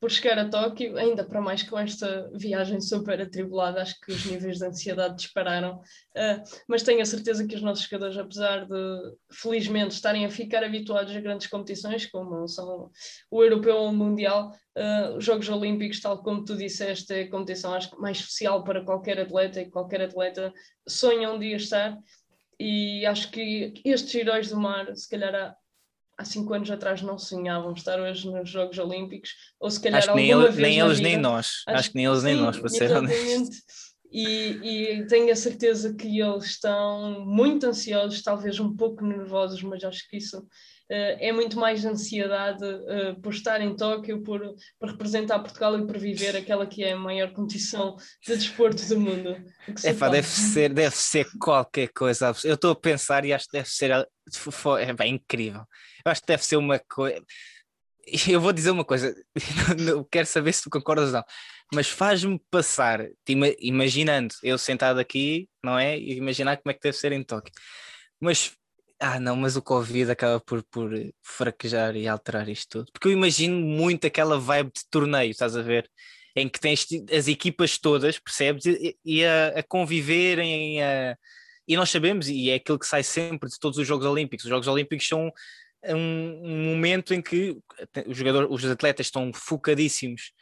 [0.00, 4.24] por chegar a Tóquio, ainda para mais com esta viagem super atribulada, acho que os
[4.26, 5.76] níveis de ansiedade dispararam.
[6.16, 10.62] Uh, mas tenho a certeza que os nossos jogadores, apesar de felizmente estarem a ficar
[10.62, 12.90] habituados a grandes competições, como são
[13.28, 17.30] o Europeu ou o Mundial, uh, os Jogos Olímpicos, tal como tu disseste, é a
[17.30, 20.52] competição acho mais especial para qualquer atleta e qualquer atleta
[20.88, 21.98] sonha um dia estar.
[22.60, 25.56] E acho que estes heróis do mar, se calhar
[26.18, 30.08] há cinco anos atrás não sonhavam estar hoje nos Jogos Olímpicos, ou se calhar acho
[30.08, 32.36] que nem, ele, nem eles vida, nem nós, acho, acho, que nem eles sim, nem
[32.36, 33.56] nós, para ser honesto.
[34.10, 39.84] E, e, tenho a certeza que eles estão muito ansiosos, talvez um pouco nervosos, mas
[39.84, 40.44] acho que isso
[40.90, 44.40] é muito mais ansiedade uh, por estar em Tóquio, por,
[44.78, 47.96] por representar Portugal e por viver aquela que é a maior competição
[48.26, 49.36] de desporto do mundo.
[49.84, 52.32] É, pá, deve, ser, deve ser qualquer coisa.
[52.44, 55.62] Eu estou a pensar e acho que deve ser é, bem incrível.
[56.04, 57.22] Eu acho que deve ser uma coisa.
[58.26, 59.14] Eu vou dizer uma coisa,
[59.78, 61.24] não quero saber se tu concordas ou não,
[61.74, 63.06] mas faz-me passar,
[63.60, 65.98] imaginando eu sentado aqui, não é?
[65.98, 67.52] E imaginar como é que deve ser em Tóquio.
[68.18, 68.52] Mas,
[69.00, 70.90] ah, não, mas o Covid acaba por, por
[71.22, 72.92] fraquejar e alterar isto tudo.
[72.92, 75.88] Porque eu imagino muito aquela vibe de torneio, estás a ver?
[76.34, 78.66] Em que tens as equipas todas, percebes?
[78.66, 81.16] E, e a, a conviverem, a,
[81.66, 84.44] e nós sabemos, e é aquilo que sai sempre de todos os Jogos Olímpicos.
[84.44, 85.30] Os Jogos Olímpicos são
[85.84, 87.56] um, um momento em que
[88.06, 90.32] os, jogadores, os atletas estão focadíssimos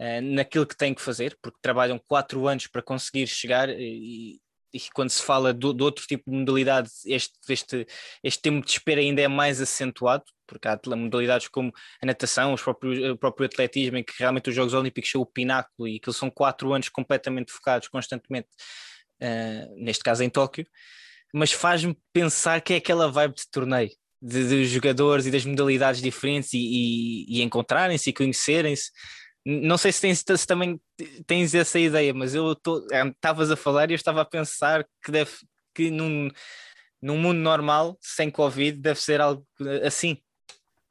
[0.00, 4.40] uh, naquilo que têm que fazer, porque trabalham quatro anos para conseguir chegar e,
[4.76, 7.86] e quando se fala de, de, outro tipo de modalidade, este, este,
[8.22, 12.62] este tempo de espera ainda é mais acentuado, porque há modalidades como a natação, os
[12.62, 16.12] próprios, o próprio atletismo, em que realmente os Jogos Olímpicos são o pináculo e que
[16.12, 18.48] são quatro anos completamente focados constantemente,
[19.22, 20.66] uh, neste caso em Tóquio,
[21.32, 26.00] mas faz-me pensar que é aquela vibe de torneio de, de jogadores e das modalidades
[26.00, 28.90] diferentes e, e, e encontrarem-se e conhecerem-se.
[29.48, 30.80] Não sei se, tens, se também
[31.24, 35.30] tens essa ideia, mas eu estavas a falar e eu estava a pensar que deve
[35.72, 36.28] que num,
[37.00, 39.46] num mundo normal, sem Covid, deve ser algo
[39.84, 40.18] assim.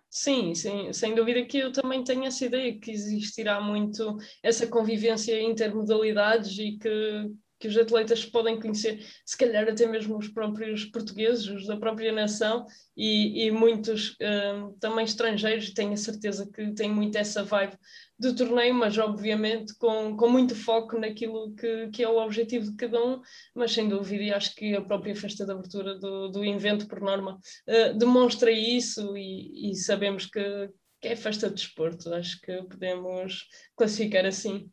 [0.10, 5.42] Sim, sim, sem dúvida que eu também tenho essa ideia que existirá muito essa convivência
[5.42, 7.30] intermodalidades e que,
[7.66, 12.12] que os atletas podem conhecer, se calhar até mesmo os próprios portugueses, os da própria
[12.12, 17.76] nação e, e muitos um, também estrangeiros, tenho a certeza que têm muito essa vibe
[18.20, 22.78] do torneio, mas obviamente com, com muito foco naquilo que, que é o objetivo de
[22.78, 23.20] cada um,
[23.56, 27.02] mas sem dúvida, e acho que a própria festa de abertura do, do evento, por
[27.02, 30.70] norma, uh, demonstra isso e, e sabemos que,
[31.02, 34.70] que é festa de desporto, acho que podemos classificar assim.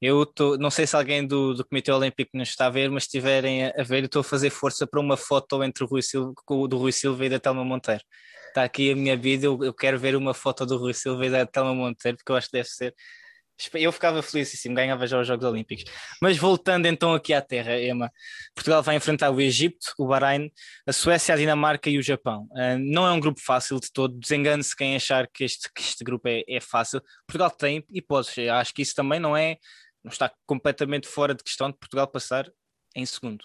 [0.00, 3.02] Eu tô, não sei se alguém do, do Comitê Olímpico nos está a ver, mas
[3.02, 6.32] estiverem a, ver, estou a fazer força para uma foto entre o Rui Silva,
[6.68, 8.02] do Rui Silva e da Telma Monteiro.
[8.48, 11.30] Está aqui a minha vida, eu, eu, quero ver uma foto do Rui Silva e
[11.30, 12.94] da Telma Monteiro, porque eu acho que deve ser.
[13.74, 15.84] Eu ficava felicíssimo, ganhava já os Jogos Olímpicos.
[16.22, 18.10] Mas voltando então aqui à Terra, Emma,
[18.54, 20.50] Portugal vai enfrentar o Egito, o Bahrein,
[20.86, 22.48] a Suécia, a Dinamarca e o Japão.
[22.52, 26.02] Uh, não é um grupo fácil de todo, desengane-se quem achar que este, que este
[26.02, 27.02] grupo é, é fácil.
[27.26, 29.58] Portugal tem hipóteses, acho que isso também não é
[30.04, 32.50] não está completamente fora de questão de Portugal passar
[32.94, 33.44] em segundo.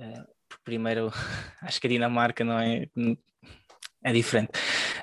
[0.00, 0.24] Uh,
[0.64, 1.10] primeiro,
[1.62, 2.88] acho que a Dinamarca não é,
[4.04, 4.50] é diferente.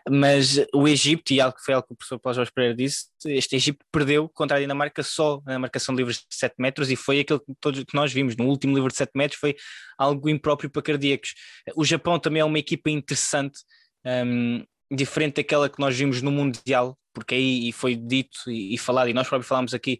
[0.09, 3.07] Mas o Egito, e algo que foi algo que o professor Paulo Jorge Pereira disse,
[3.25, 6.95] este Egito perdeu contra a Dinamarca só na marcação de livros de 7 metros e
[6.95, 9.55] foi aquilo que, todos, que nós vimos no último livro de 7 metros, foi
[9.97, 11.33] algo impróprio para cardíacos.
[11.75, 13.59] O Japão também é uma equipa interessante,
[14.05, 19.13] um, diferente daquela que nós vimos no Mundial, porque aí foi dito e, falado, e
[19.13, 19.97] nós próprios falámos aqui,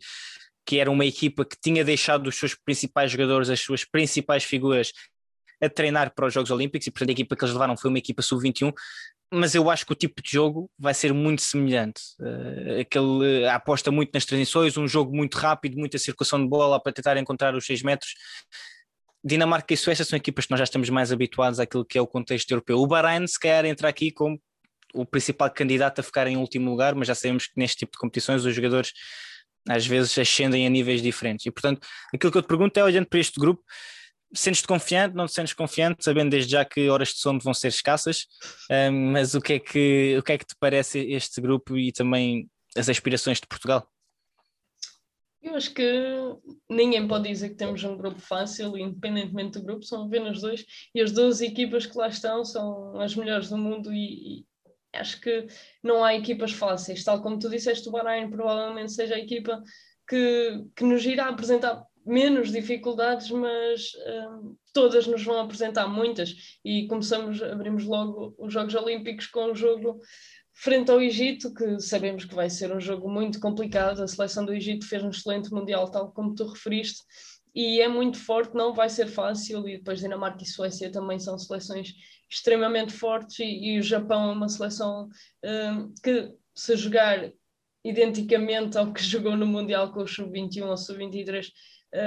[0.65, 4.91] que era uma equipa que tinha deixado os seus principais jogadores, as suas principais figuras,
[5.62, 7.97] a treinar para os Jogos Olímpicos, e portanto a equipa que eles levaram foi uma
[7.97, 8.73] equipa sub-21,
[9.34, 12.01] mas eu acho que o tipo de jogo vai ser muito semelhante.
[12.19, 16.82] Uh, aquele, a aposta muito nas transições, um jogo muito rápido, muita circulação de bola
[16.82, 18.13] para tentar encontrar os 6 metros.
[19.23, 22.06] Dinamarca e Suécia são equipas que nós já estamos mais habituados àquilo que é o
[22.06, 22.78] contexto europeu.
[22.78, 24.39] O Bahrein, se calhar, entra aqui como
[24.95, 27.97] o principal candidato a ficar em último lugar, mas já sabemos que neste tipo de
[27.97, 28.91] competições os jogadores
[29.67, 31.45] às vezes ascendem a níveis diferentes.
[31.45, 33.63] E portanto, aquilo que eu te pergunto é, olhando para este grupo,
[34.34, 37.69] sentes-te confiante, não te sentes confiante, sabendo desde já que horas de sono vão ser
[37.69, 38.25] escassas,
[38.91, 41.91] um, mas o que, é que, o que é que te parece este grupo e
[41.91, 43.88] também as aspirações de Portugal?
[45.41, 45.84] Eu acho que
[46.67, 50.99] ninguém pode dizer que temos um grupo fácil, independentemente do grupo, são apenas dois, e
[50.99, 54.43] as duas equipas que lá estão são as melhores do mundo e,
[54.95, 55.47] acho que
[55.84, 59.62] não há equipas fáceis, tal como tu disseste, o Bahrein provavelmente seja a equipa
[60.08, 66.36] que, que nos irá apresentar menos dificuldades, mas um, todas nos vão apresentar muitas.
[66.63, 69.99] E começamos, abrimos logo os Jogos Olímpicos com o jogo
[70.53, 74.03] frente ao Egito, que sabemos que vai ser um jogo muito complicado.
[74.03, 77.03] A seleção do Egito fez um excelente Mundial, tal como tu referiste,
[77.53, 79.67] e é muito forte, não vai ser fácil.
[79.67, 81.93] E depois Dinamarca e Suécia também são seleções
[82.29, 85.09] extremamente fortes, e, e o Japão é uma seleção
[85.43, 87.31] um, que, se jogar
[87.83, 91.47] identicamente ao que jogou no Mundial com o Sub-21 ou Sub-23,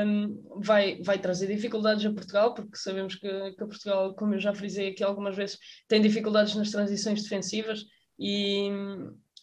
[0.07, 4.53] um, vai, vai trazer dificuldades a Portugal, porque sabemos que, que Portugal, como eu já
[4.55, 7.85] frisei aqui algumas vezes, tem dificuldades nas transições defensivas
[8.19, 8.71] e,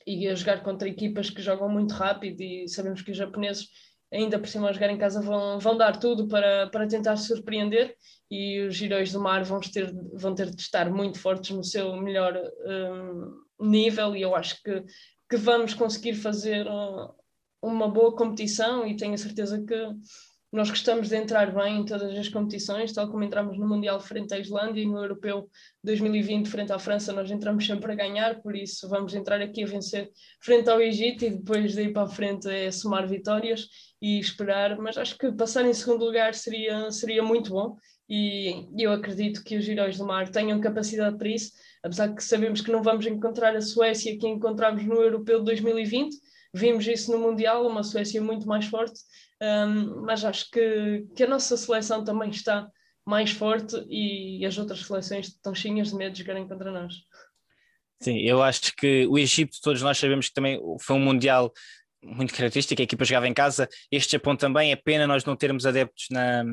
[0.06, 3.70] e a jogar contra equipas que jogam muito rápido e sabemos que os japoneses
[4.12, 7.96] ainda por cima a jogar em casa vão, vão dar tudo para, para tentar surpreender
[8.30, 11.96] e os heróis do mar vão ter, vão ter de estar muito fortes no seu
[11.98, 14.84] melhor um, nível e eu acho que,
[15.30, 17.14] que vamos conseguir fazer uh,
[17.62, 19.76] uma boa competição e tenho a certeza que
[20.56, 24.34] nós gostamos de entrar bem em todas as competições, tal como entramos no Mundial frente
[24.34, 25.50] à Islândia e no Europeu
[25.84, 29.68] 2020 frente à França, nós entramos sempre a ganhar, por isso vamos entrar aqui a
[29.68, 30.10] vencer
[30.42, 33.68] frente ao Egito e depois daí para a frente é somar vitórias
[34.02, 37.76] e esperar, mas acho que passar em segundo lugar seria, seria muito bom
[38.10, 41.52] e eu acredito que os Heróis do Mar tenham capacidade para isso,
[41.84, 46.16] apesar que sabemos que não vamos encontrar a Suécia que encontramos no Europeu 2020,
[46.56, 49.00] vimos isso no Mundial, uma Suécia muito mais forte,
[49.42, 52.70] um, mas acho que, que a nossa seleção também está
[53.06, 56.94] mais forte e as outras seleções estão cheinhas de medo de jogarem contra nós.
[58.02, 61.52] Sim, eu acho que o Egito, todos nós sabemos que também foi um Mundial
[62.02, 65.66] muito característico, a equipa jogava em casa, este Japão também, é pena nós não termos
[65.66, 66.44] adeptos na,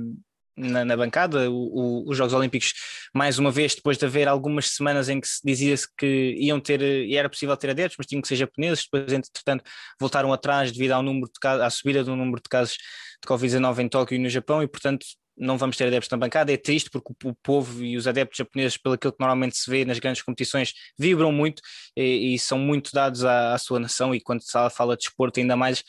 [0.56, 2.74] na, na bancada, o, o, os Jogos Olímpicos,
[3.14, 6.80] mais uma vez, depois de haver algumas semanas em que se dizia-se que iam ter,
[6.82, 9.64] e era possível ter adeptos, mas tinham que ser japoneses, depois, entretanto,
[9.98, 13.78] voltaram atrás devido ao número de casos, à subida do número de casos de Covid-19
[13.78, 16.90] em Tóquio e no Japão, e portanto não vamos ter adeptos na bancada, é triste
[16.90, 20.72] porque o, povo e os adeptos japoneses, pelo que normalmente se vê nas grandes competições,
[20.98, 21.62] vibram muito
[21.96, 25.40] e, e são muito dados à, à, sua nação e quando se fala de esporte
[25.40, 25.82] ainda mais,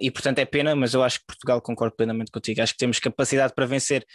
[0.00, 2.62] e portanto é pena, mas eu acho que Portugal concordo plenamente contigo.
[2.62, 4.06] Acho que temos capacidade para vencer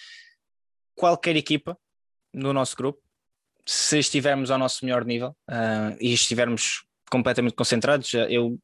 [0.95, 1.77] qualquer equipa
[2.33, 3.01] no nosso grupo,
[3.65, 8.13] se estivermos ao nosso melhor nível uh, e estivermos completamente concentrados.
[8.13, 8.57] Eu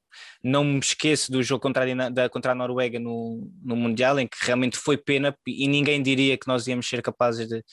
[0.43, 4.27] não me esqueço do jogo contra a, da, contra a Noruega no, no Mundial, em
[4.27, 7.63] que realmente foi pena e ninguém diria que nós íamos ser capazes de,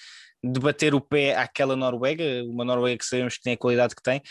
[0.43, 4.03] de bater o pé àquela Noruega, uma Noruega que sabemos que tem a qualidade que
[4.03, 4.23] tem.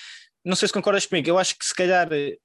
[0.44, 2.38] Não sei se concordas comigo, eu acho que se calhar eh,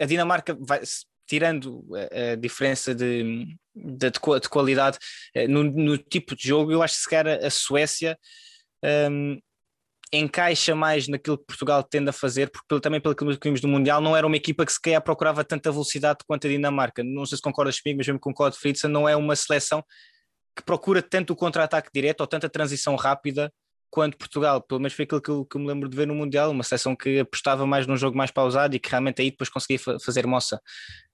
[0.00, 0.80] a Dinamarca vai,
[1.30, 4.98] tirando a, a diferença de, de, de qualidade
[5.32, 8.18] eh, no, no, tipo de jogo, eu acho que se calhar a Suécia
[9.08, 9.38] um,
[10.12, 14.00] encaixa mais naquilo que Portugal tende a fazer, porque também pelo que vimos do Mundial,
[14.00, 17.04] não era uma equipa que se calhar procurava tanta velocidade quanto a Dinamarca.
[17.04, 19.84] Não sei se concordas comigo, mas mesmo com o Claude Fritzen, não é uma seleção
[20.56, 23.52] que procura tanto o contra-ataque direto ou tanta transição rápida
[23.90, 26.14] quanto Portugal, pelo menos foi aquilo que eu, que eu, me lembro de ver no
[26.14, 29.48] Mundial, uma seleção que apostava mais num jogo mais pausado e que realmente aí depois
[29.48, 30.60] conseguia fazer moça.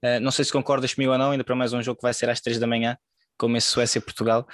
[0.05, 2.13] Uh, não sei se concordas comigo ou não, ainda para mais um jogo que vai
[2.13, 2.99] ser às três da manhã,
[3.39, 4.47] como esse Suécia-Portugal,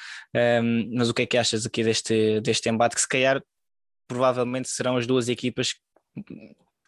[0.63, 3.43] um, mas o que é que achas aqui deste, deste embate, que se calhar
[4.07, 5.75] provavelmente serão as duas equipas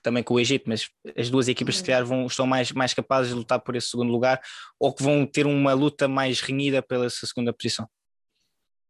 [0.03, 3.31] também com o Egito, mas as duas equipas se calhar vão, estão mais, mais capazes
[3.31, 4.40] de lutar por esse segundo lugar
[4.79, 7.88] ou que vão ter uma luta mais renhida pela segunda posição.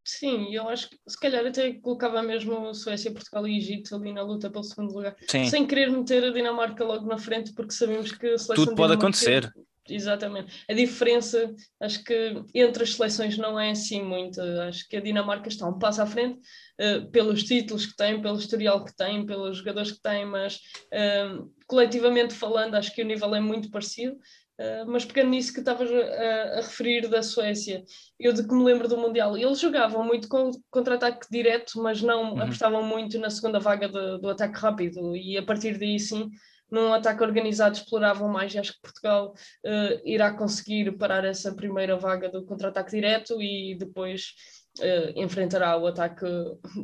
[0.05, 4.23] Sim, eu acho que se calhar até colocava mesmo Suécia, Portugal e Egito ali na
[4.23, 5.47] luta pelo segundo lugar, Sim.
[5.47, 8.93] sem querer meter a Dinamarca logo na frente, porque sabemos que a seleção Tudo pode
[8.93, 9.51] acontecer.
[9.89, 10.65] Exatamente.
[10.69, 14.41] A diferença, acho que entre as seleções não é assim muito.
[14.41, 16.41] Acho que a Dinamarca está um passo à frente
[16.81, 21.53] uh, pelos títulos que tem, pelo historial que tem, pelos jogadores que tem, mas uh,
[21.67, 24.17] coletivamente falando, acho que o nível é muito parecido.
[24.59, 27.83] Uh, mas pegando nisso que estavas a, a, referir da Suécia,
[28.21, 32.35] eu de que me lembro do Mundial, eles jogavam muito com contra-ataque direto, mas não
[32.35, 32.43] uhum.
[32.43, 36.31] apostavam muito na segunda vaga de, do ataque rápido, e a partir daí sim,
[36.71, 41.97] num ataque organizado exploravam mais, e acho que Portugal uh, irá conseguir parar essa primeira
[41.97, 44.35] vaga do contra-ataque direto e depois
[44.79, 46.27] uh, enfrentará o ataque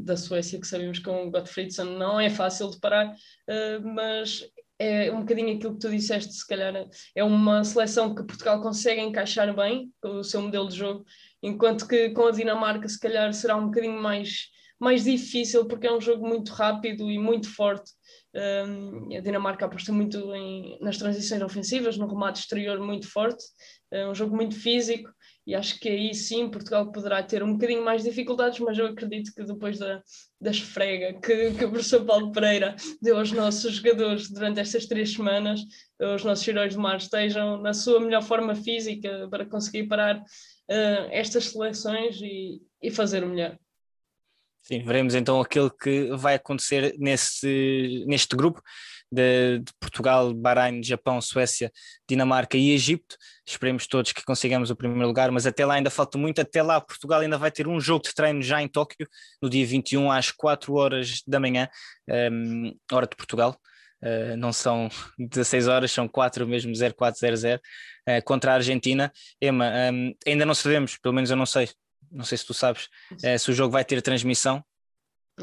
[0.02, 4.44] da Suécia, que sabemos que com o Gottfriedson não é fácil de parar, uh, mas
[4.80, 9.02] é um bocadinho aquilo que tu disseste, se calhar é uma seleção que Portugal consegue
[9.02, 11.04] encaixar bem com o seu modelo de jogo,
[11.42, 14.46] enquanto que com a Dinamarca se calhar será um bocadinho mais,
[14.80, 17.90] mais difícil, porque é um jogo muito rápido e muito forte.
[18.34, 23.44] Um, a Dinamarca aposta muito em, nas transições ofensivas, no remate exterior muito forte,
[23.90, 25.10] é um jogo muito físico
[25.50, 28.86] e acho que aí sim Portugal poderá ter um bocadinho mais de dificuldades, mas eu
[28.86, 30.00] acredito que depois da,
[30.40, 35.12] da esfrega que, que o professor Paulo Pereira deu aos nossos jogadores durante estas três
[35.12, 35.60] semanas,
[35.98, 41.08] os nossos heróis do mar estejam na sua melhor forma física para conseguir parar uh,
[41.10, 43.58] estas seleções e, e fazer o melhor.
[44.62, 48.62] Sim, veremos então aquilo que vai acontecer nesse, neste grupo
[49.11, 51.70] de, de, Portugal, Bahrein, Japão, Suécia,
[52.09, 53.16] Dinamarca e Egito.
[53.46, 56.40] Esperemos todos que consigamos o primeiro lugar, mas até lá ainda falta muito.
[56.40, 59.07] Até lá, Portugal ainda vai ter um jogo de treino já em Tóquio,
[59.42, 61.68] no dia 21, às 4 horas da manhã,
[62.33, 63.59] um, hora de Portugal.
[64.03, 67.59] Uh, não são 16 horas, são 4 mesmo, 0400, uh,
[68.25, 69.12] contra a Argentina.
[69.40, 71.68] Ema, um, ainda não sabemos, pelo menos eu não sei,
[72.11, 74.64] não sei se tu sabes, uh, se o jogo vai ter transmissão.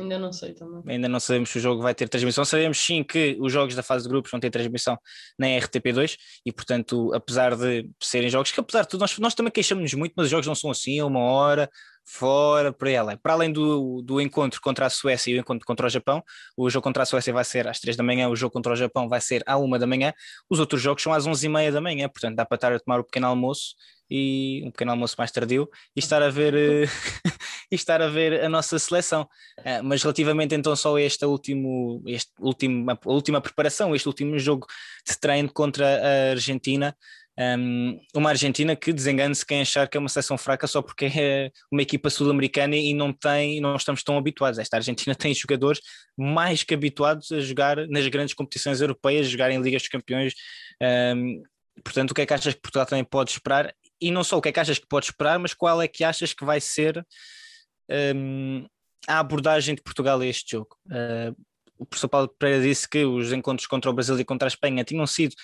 [0.02, 0.82] Ainda não sei também.
[0.88, 2.46] Ainda não sabemos se o jogo vai ter transmissão.
[2.46, 4.98] Sabemos sim que os jogos da fase de grupos vão ter transmissão
[5.38, 9.52] na RTP2 e, portanto, apesar de serem jogos que, apesar de tudo, nós, nós também
[9.52, 11.70] queixamos-nos muito, mas os jogos não são assim, uma hora,
[12.08, 13.18] fora, para ela.
[13.18, 16.24] Para além do, do encontro contra a Suécia e o encontro contra o Japão,
[16.56, 18.76] o jogo contra a Suécia vai ser às 3 da manhã, o jogo contra o
[18.76, 20.14] Japão vai ser à 1 da manhã,
[20.50, 22.80] os outros jogos são às 11 e meia da manhã, portanto dá para estar a
[22.80, 23.76] tomar o pequeno almoço
[24.10, 26.86] e um pequeno almoço mais tardio e estar a ver eh,
[27.72, 29.24] e estar a ver a nossa seleção.
[29.60, 34.38] Uh, mas relativamente então só a este último, este último, a última preparação, este último
[34.40, 34.68] jogo
[35.08, 36.96] de treino contra a Argentina,
[37.40, 41.52] um, uma Argentina que desengane-se quem achar que é uma seleção fraca só porque é
[41.72, 44.58] uma equipa sul-americana e não tem, não estamos tão habituados.
[44.58, 45.80] Esta Argentina tem jogadores
[46.18, 50.34] mais que habituados a jogar nas grandes competições europeias, jogar em Ligas dos Campeões.
[50.82, 51.44] Um,
[51.84, 53.72] portanto, o que é que achas que Portugal também pode esperar?
[54.02, 56.04] E não só o que é que achas que pode esperar, mas qual é que
[56.04, 57.06] achas que vai ser
[58.15, 58.65] um,
[59.08, 60.76] a abordagem de Portugal a este jogo?
[60.88, 61.36] Uh,
[61.78, 64.84] o professor Paulo Pereira disse que os encontros contra o Brasil e contra a Espanha
[64.84, 65.36] tinham sido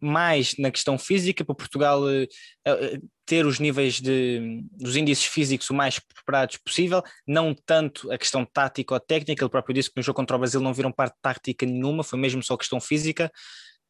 [0.00, 5.74] mais na questão física, para Portugal uh, ter os níveis de, dos índices físicos o
[5.74, 10.02] mais preparados possível, não tanto a questão tática ou técnica, ele próprio disse que no
[10.02, 13.30] jogo contra o Brasil não viram parte tática nenhuma, foi mesmo só questão física.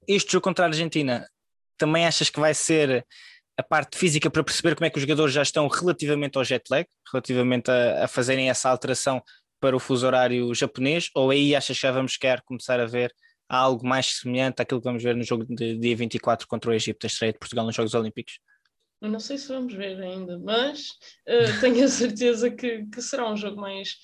[0.09, 1.24] Este jogo contra a Argentina,
[1.78, 3.06] também achas que vai ser
[3.61, 6.64] a parte física para perceber como é que os jogadores já estão relativamente ao jet
[6.70, 9.23] lag, relativamente a, a fazerem essa alteração
[9.61, 13.12] para o fuso horário japonês, ou aí achas que já vamos querer começar a ver
[13.49, 17.05] algo mais semelhante àquilo que vamos ver no jogo de dia 24 contra o Egito,
[17.05, 18.38] a estreia de Portugal nos Jogos Olímpicos?
[19.01, 20.88] Eu não sei se vamos ver ainda, mas
[21.29, 23.96] uh, tenho a certeza que, que será um jogo mais,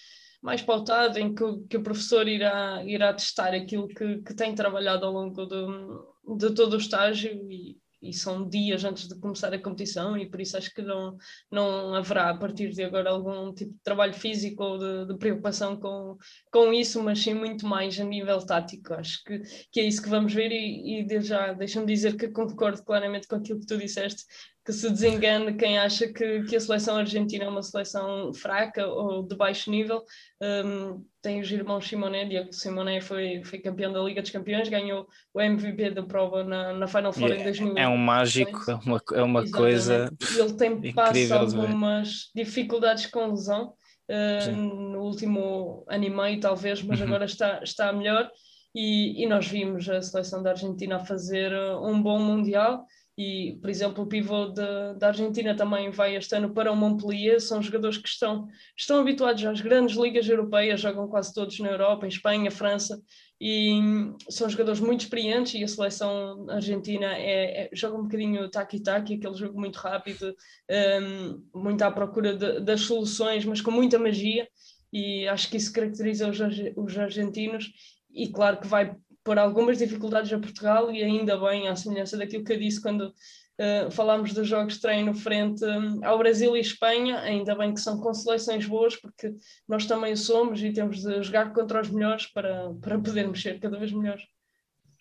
[0.42, 5.06] mais pautado, em que, que o professor irá, irá testar aquilo que, que tem trabalhado
[5.06, 9.58] ao longo de, de todo o estágio e, e são dias antes de começar a
[9.58, 11.16] competição e por isso acho que não,
[11.50, 15.78] não haverá a partir de agora algum tipo de trabalho físico ou de, de preocupação
[15.78, 16.16] com,
[16.50, 18.94] com isso, mas sim muito mais a nível tático.
[18.94, 19.40] Acho que,
[19.70, 23.36] que é isso que vamos ver e, e já deixa-me dizer que concordo claramente com
[23.36, 24.24] aquilo que tu disseste,
[24.66, 29.22] que se desengane quem acha que, que a seleção argentina é uma seleção fraca ou
[29.22, 30.02] de baixo nível.
[30.42, 35.06] Um, tem os irmãos Simoné, Diego Simoné foi, foi campeão da Liga dos Campeões, ganhou
[35.32, 37.78] o MVP da prova na, na Final Four em 2000.
[37.78, 40.12] É um mágico, é uma, é uma coisa.
[40.36, 43.72] Ele tem passado algumas dificuldades com lesão.
[44.08, 47.06] Uh, no último ano e meio, talvez, mas uhum.
[47.06, 48.30] agora está, está melhor.
[48.74, 52.84] E, e, nós vimos a seleção da Argentina fazer um bom Mundial
[53.18, 57.62] e, por exemplo, o pivô da Argentina também vai este ano para o Montpellier, são
[57.62, 62.10] jogadores que estão, estão habituados às grandes ligas europeias, jogam quase todos na Europa, em
[62.10, 63.00] Espanha, França,
[63.40, 63.80] e
[64.28, 69.34] são jogadores muito experientes e a seleção argentina é, é joga um bocadinho taqui-taqui, aquele
[69.34, 70.34] jogo muito rápido,
[70.70, 74.46] um, muito à procura de, das soluções, mas com muita magia,
[74.92, 76.38] e acho que isso caracteriza os,
[76.76, 77.72] os argentinos,
[78.12, 78.94] e claro que vai
[79.26, 83.08] por algumas dificuldades a Portugal e ainda bem, à semelhança daquilo que eu disse quando
[83.08, 87.80] uh, falámos dos jogos de treino frente um, ao Brasil e Espanha, ainda bem que
[87.80, 89.34] são com seleções boas, porque
[89.68, 93.76] nós também somos e temos de jogar contra os melhores para, para podermos ser cada
[93.76, 94.22] vez melhores.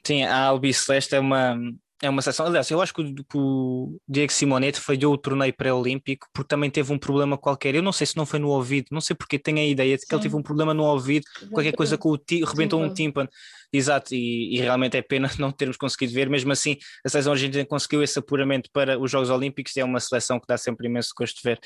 [0.04, 1.56] Sim, a Albi Celeste é uma,
[2.02, 2.46] é uma seleção.
[2.48, 6.70] Aliás, eu acho que o, que o Diego Simonetti falhou o torneio pré-olímpico porque também
[6.70, 7.76] teve um problema qualquer.
[7.76, 10.02] Eu não sei se não foi no ouvido, não sei porque tenho a ideia de
[10.02, 10.16] que Sim.
[10.16, 13.30] ele teve um problema no ouvido, qualquer coisa com o tímpano, rebentou um tímpano
[13.78, 17.66] exato, e, e, realmente é pena não termos conseguido ver, mesmo assim a seleção argentina
[17.66, 21.12] conseguiu esse apuramento para os Jogos Olímpicos e é uma seleção que dá sempre imenso
[21.18, 21.60] gosto de ver.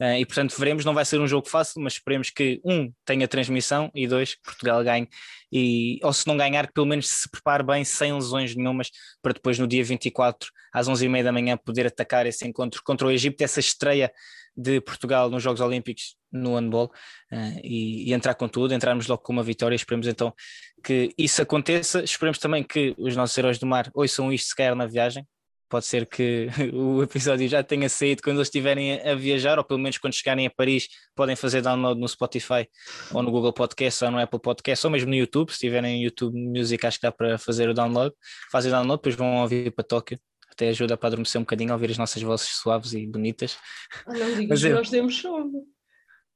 [0.00, 3.28] Uh, e portanto veremos, não vai ser um jogo fácil, mas esperemos que um tenha
[3.28, 5.06] transmissão e dois, Portugal ganhe
[5.52, 8.90] e, ou se não ganhar, que pelo menos se prepare bem, sem lesões nenhumas,
[9.20, 13.10] para depois no dia 24, às 11h30 da manhã, poder atacar esse encontro contra o
[13.10, 14.10] Egito, essa estreia
[14.56, 16.90] de Portugal nos Jogos Olímpicos no handball
[17.32, 19.76] uh, e, e, entrar com tudo, entrarmos logo com uma vitória.
[19.76, 20.32] Esperemos então
[20.82, 22.02] que isso aconteça.
[22.02, 25.26] Esperemos também que os nossos heróis do mar ouçam isto se calhar na viagem.
[25.68, 29.80] Pode ser que o episódio já tenha saído quando eles estiverem a viajar, ou pelo
[29.80, 32.68] menos quando chegarem a Paris, podem fazer download no Spotify
[33.12, 35.50] ou no Google Podcast ou no Apple Podcast, ou mesmo no YouTube.
[35.50, 38.14] Se tiverem YouTube Music, acho que dá para fazer o download.
[38.50, 40.18] Fazem download, depois vão ouvir para Tóquio
[40.52, 43.56] até ajuda para adormecer um bocadinho, a ouvir as nossas vozes suaves e bonitas.
[44.06, 44.74] Ah, não digas que eu...
[44.74, 45.66] nós temos sono.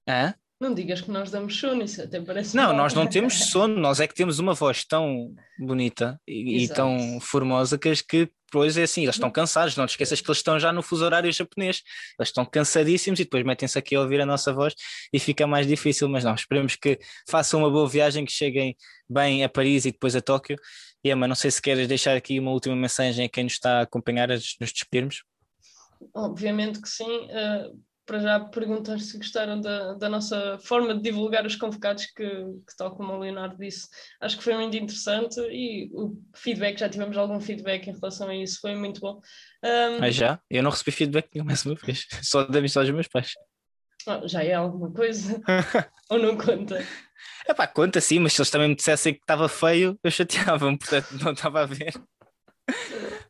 [0.08, 0.34] Hã?
[0.58, 2.56] Não digas que nós damos sono, isso até parece.
[2.56, 2.76] Não, mal.
[2.76, 7.20] nós não temos sono, nós é que temos uma voz tão bonita e, e tão
[7.20, 10.58] formosa que, que depois é assim, eles estão cansados, não te esqueças que eles estão
[10.58, 11.82] já no fuso horário japonês,
[12.18, 14.72] eles estão cansadíssimos e depois metem-se aqui a ouvir a nossa voz
[15.12, 16.98] e fica mais difícil, mas não, esperemos que
[17.28, 18.74] façam uma boa viagem, que cheguem
[19.10, 20.56] bem a Paris e depois a Tóquio
[21.07, 23.78] e Emma, não sei se queres deixar aqui uma última mensagem a quem nos está
[23.78, 25.22] a acompanhar antes de nos despedirmos.
[26.14, 27.26] Obviamente que sim.
[27.26, 32.24] Uh, para já perguntar se gostaram da, da nossa forma de divulgar os convocados, que,
[32.24, 33.88] que, tal como o Leonardo disse,
[34.20, 38.36] acho que foi muito interessante e o feedback, já tivemos algum feedback em relação a
[38.36, 39.20] isso, foi muito bom.
[39.64, 40.40] Um, ah, já?
[40.48, 43.32] Eu não recebi feedback nenhum mais uma vez, só da mensagem dos meus pais.
[44.24, 45.40] Já é alguma coisa?
[46.11, 46.84] Ou não conta?
[47.46, 50.78] É pá, conta sim, mas se eles também me dissessem que estava feio, eu chateava-me,
[50.78, 51.92] portanto não estava a ver.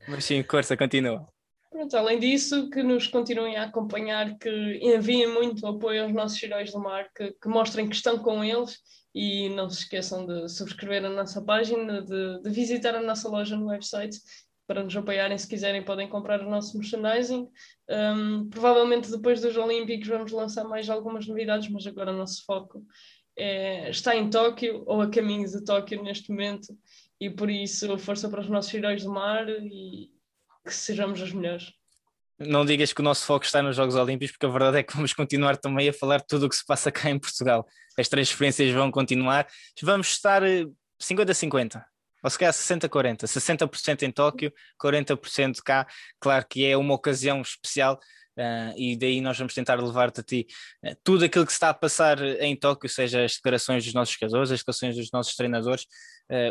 [0.09, 1.27] mas sim, Corsa, continua.
[1.71, 6.73] Pronto, além disso, que nos continuem a acompanhar, que enviem muito apoio aos nossos heróis
[6.73, 8.79] do mar, que, que mostrem que estão com eles
[9.15, 13.57] e não se esqueçam de subscrever a nossa página, de, de visitar a nossa loja
[13.57, 14.17] no website
[14.67, 15.37] para nos apoiarem.
[15.39, 17.49] Se quiserem, podem comprar o nosso merchandising.
[17.89, 22.85] Um, provavelmente depois dos Olímpicos vamos lançar mais algumas novidades, mas agora o nosso foco
[23.37, 26.77] é, está em Tóquio ou a caminho de Tóquio neste momento
[27.21, 30.11] e por isso força para os nossos heróis do mar e
[30.65, 31.73] que sejamos os melhores.
[32.39, 34.95] Não digas que o nosso foco está nos Jogos Olímpicos, porque a verdade é que
[34.95, 37.67] vamos continuar também a falar tudo o que se passa cá em Portugal.
[37.99, 39.47] As transferências vão continuar.
[39.83, 40.43] Vamos estar
[41.01, 41.85] 50-50, eh,
[42.27, 44.53] ou se calhar 60-40, 60%, em Tóquio,
[44.83, 45.87] 40% cá.
[46.19, 48.01] Claro que é uma ocasião especial
[48.39, 50.47] Uh, e daí nós vamos tentar levar-te a ti
[50.85, 54.15] uh, tudo aquilo que se está a passar em Tóquio, seja as declarações dos nossos
[54.15, 55.87] jogadores, as declarações dos nossos treinadores,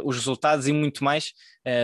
[0.04, 1.34] os resultados e muito mais.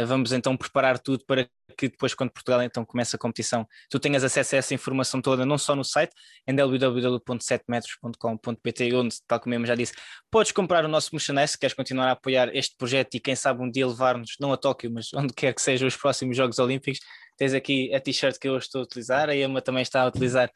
[0.07, 4.23] vamos então preparar tudo para que depois, quando Portugal então começa a competição, tu tenhas
[4.23, 6.13] acesso a essa informação toda, não só no site,
[6.47, 9.93] em www.7metros.com.pt, onde, tal como eu já disse,
[10.29, 13.63] podes comprar o nosso merchandise se queres continuar a apoiar este projeto e quem sabe
[13.63, 16.99] um dia levar-nos, não a Tóquio, mas onde quer que sejam os próximos Jogos Olímpicos.
[17.37, 20.51] Tens aqui a t-shirt que eu estou a utilizar, a Emma também está a utilizar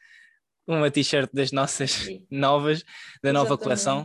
[0.66, 2.84] uma t-shirt das nossas novas,
[3.22, 3.62] da nova Exatamente.
[3.62, 4.04] coleção.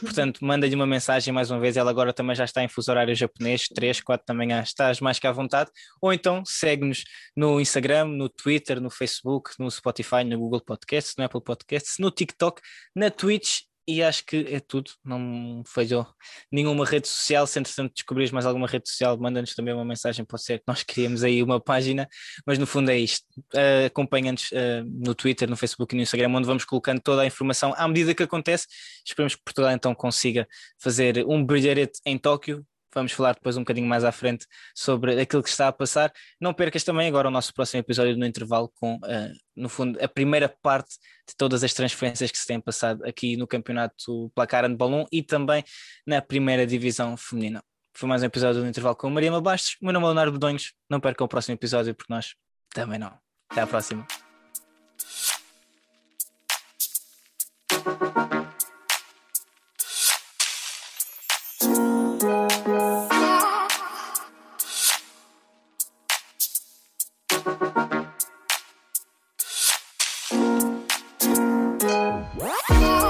[0.00, 1.76] Portanto, manda-lhe uma mensagem mais uma vez.
[1.76, 4.62] Ela agora também já está em fuso horário japonês, 3, 4 da manhã.
[4.62, 5.70] Estás mais que à vontade.
[6.00, 7.04] Ou então segue-nos
[7.36, 12.10] no Instagram, no Twitter, no Facebook, no Spotify, no Google Podcasts, no Apple Podcasts, no
[12.10, 12.60] TikTok,
[12.94, 16.06] na Twitch e acho que é tudo, não falhou
[16.50, 17.46] nenhuma rede social.
[17.46, 20.24] Se entretanto descobrires mais alguma rede social, manda-nos também uma mensagem.
[20.24, 22.08] Pode ser que nós criemos aí uma página,
[22.46, 23.24] mas no fundo é isto.
[23.54, 27.26] Uh, Acompanha-nos uh, no Twitter, no Facebook e no Instagram, onde vamos colocando toda a
[27.26, 28.66] informação à medida que acontece.
[29.04, 30.46] Esperemos que Portugal então consiga
[30.78, 32.64] fazer um brilharete em Tóquio,
[32.94, 36.12] vamos falar depois um bocadinho mais à frente sobre aquilo que está a passar.
[36.40, 40.08] Não percas também agora o nosso próximo episódio no intervalo com, uh, no fundo, a
[40.08, 40.96] primeira parte
[41.28, 45.22] de todas as transferências que se têm passado aqui no campeonato Placar de Balão e
[45.22, 45.64] também
[46.06, 47.62] na primeira divisão feminina.
[47.94, 49.76] Foi mais um episódio do intervalo com Maria Bastos.
[49.80, 50.72] Meu nome é Leonardo Bedonhos.
[50.88, 52.34] Não percam o próximo episódio porque nós
[52.70, 53.12] também não.
[53.50, 54.06] Até à próxima.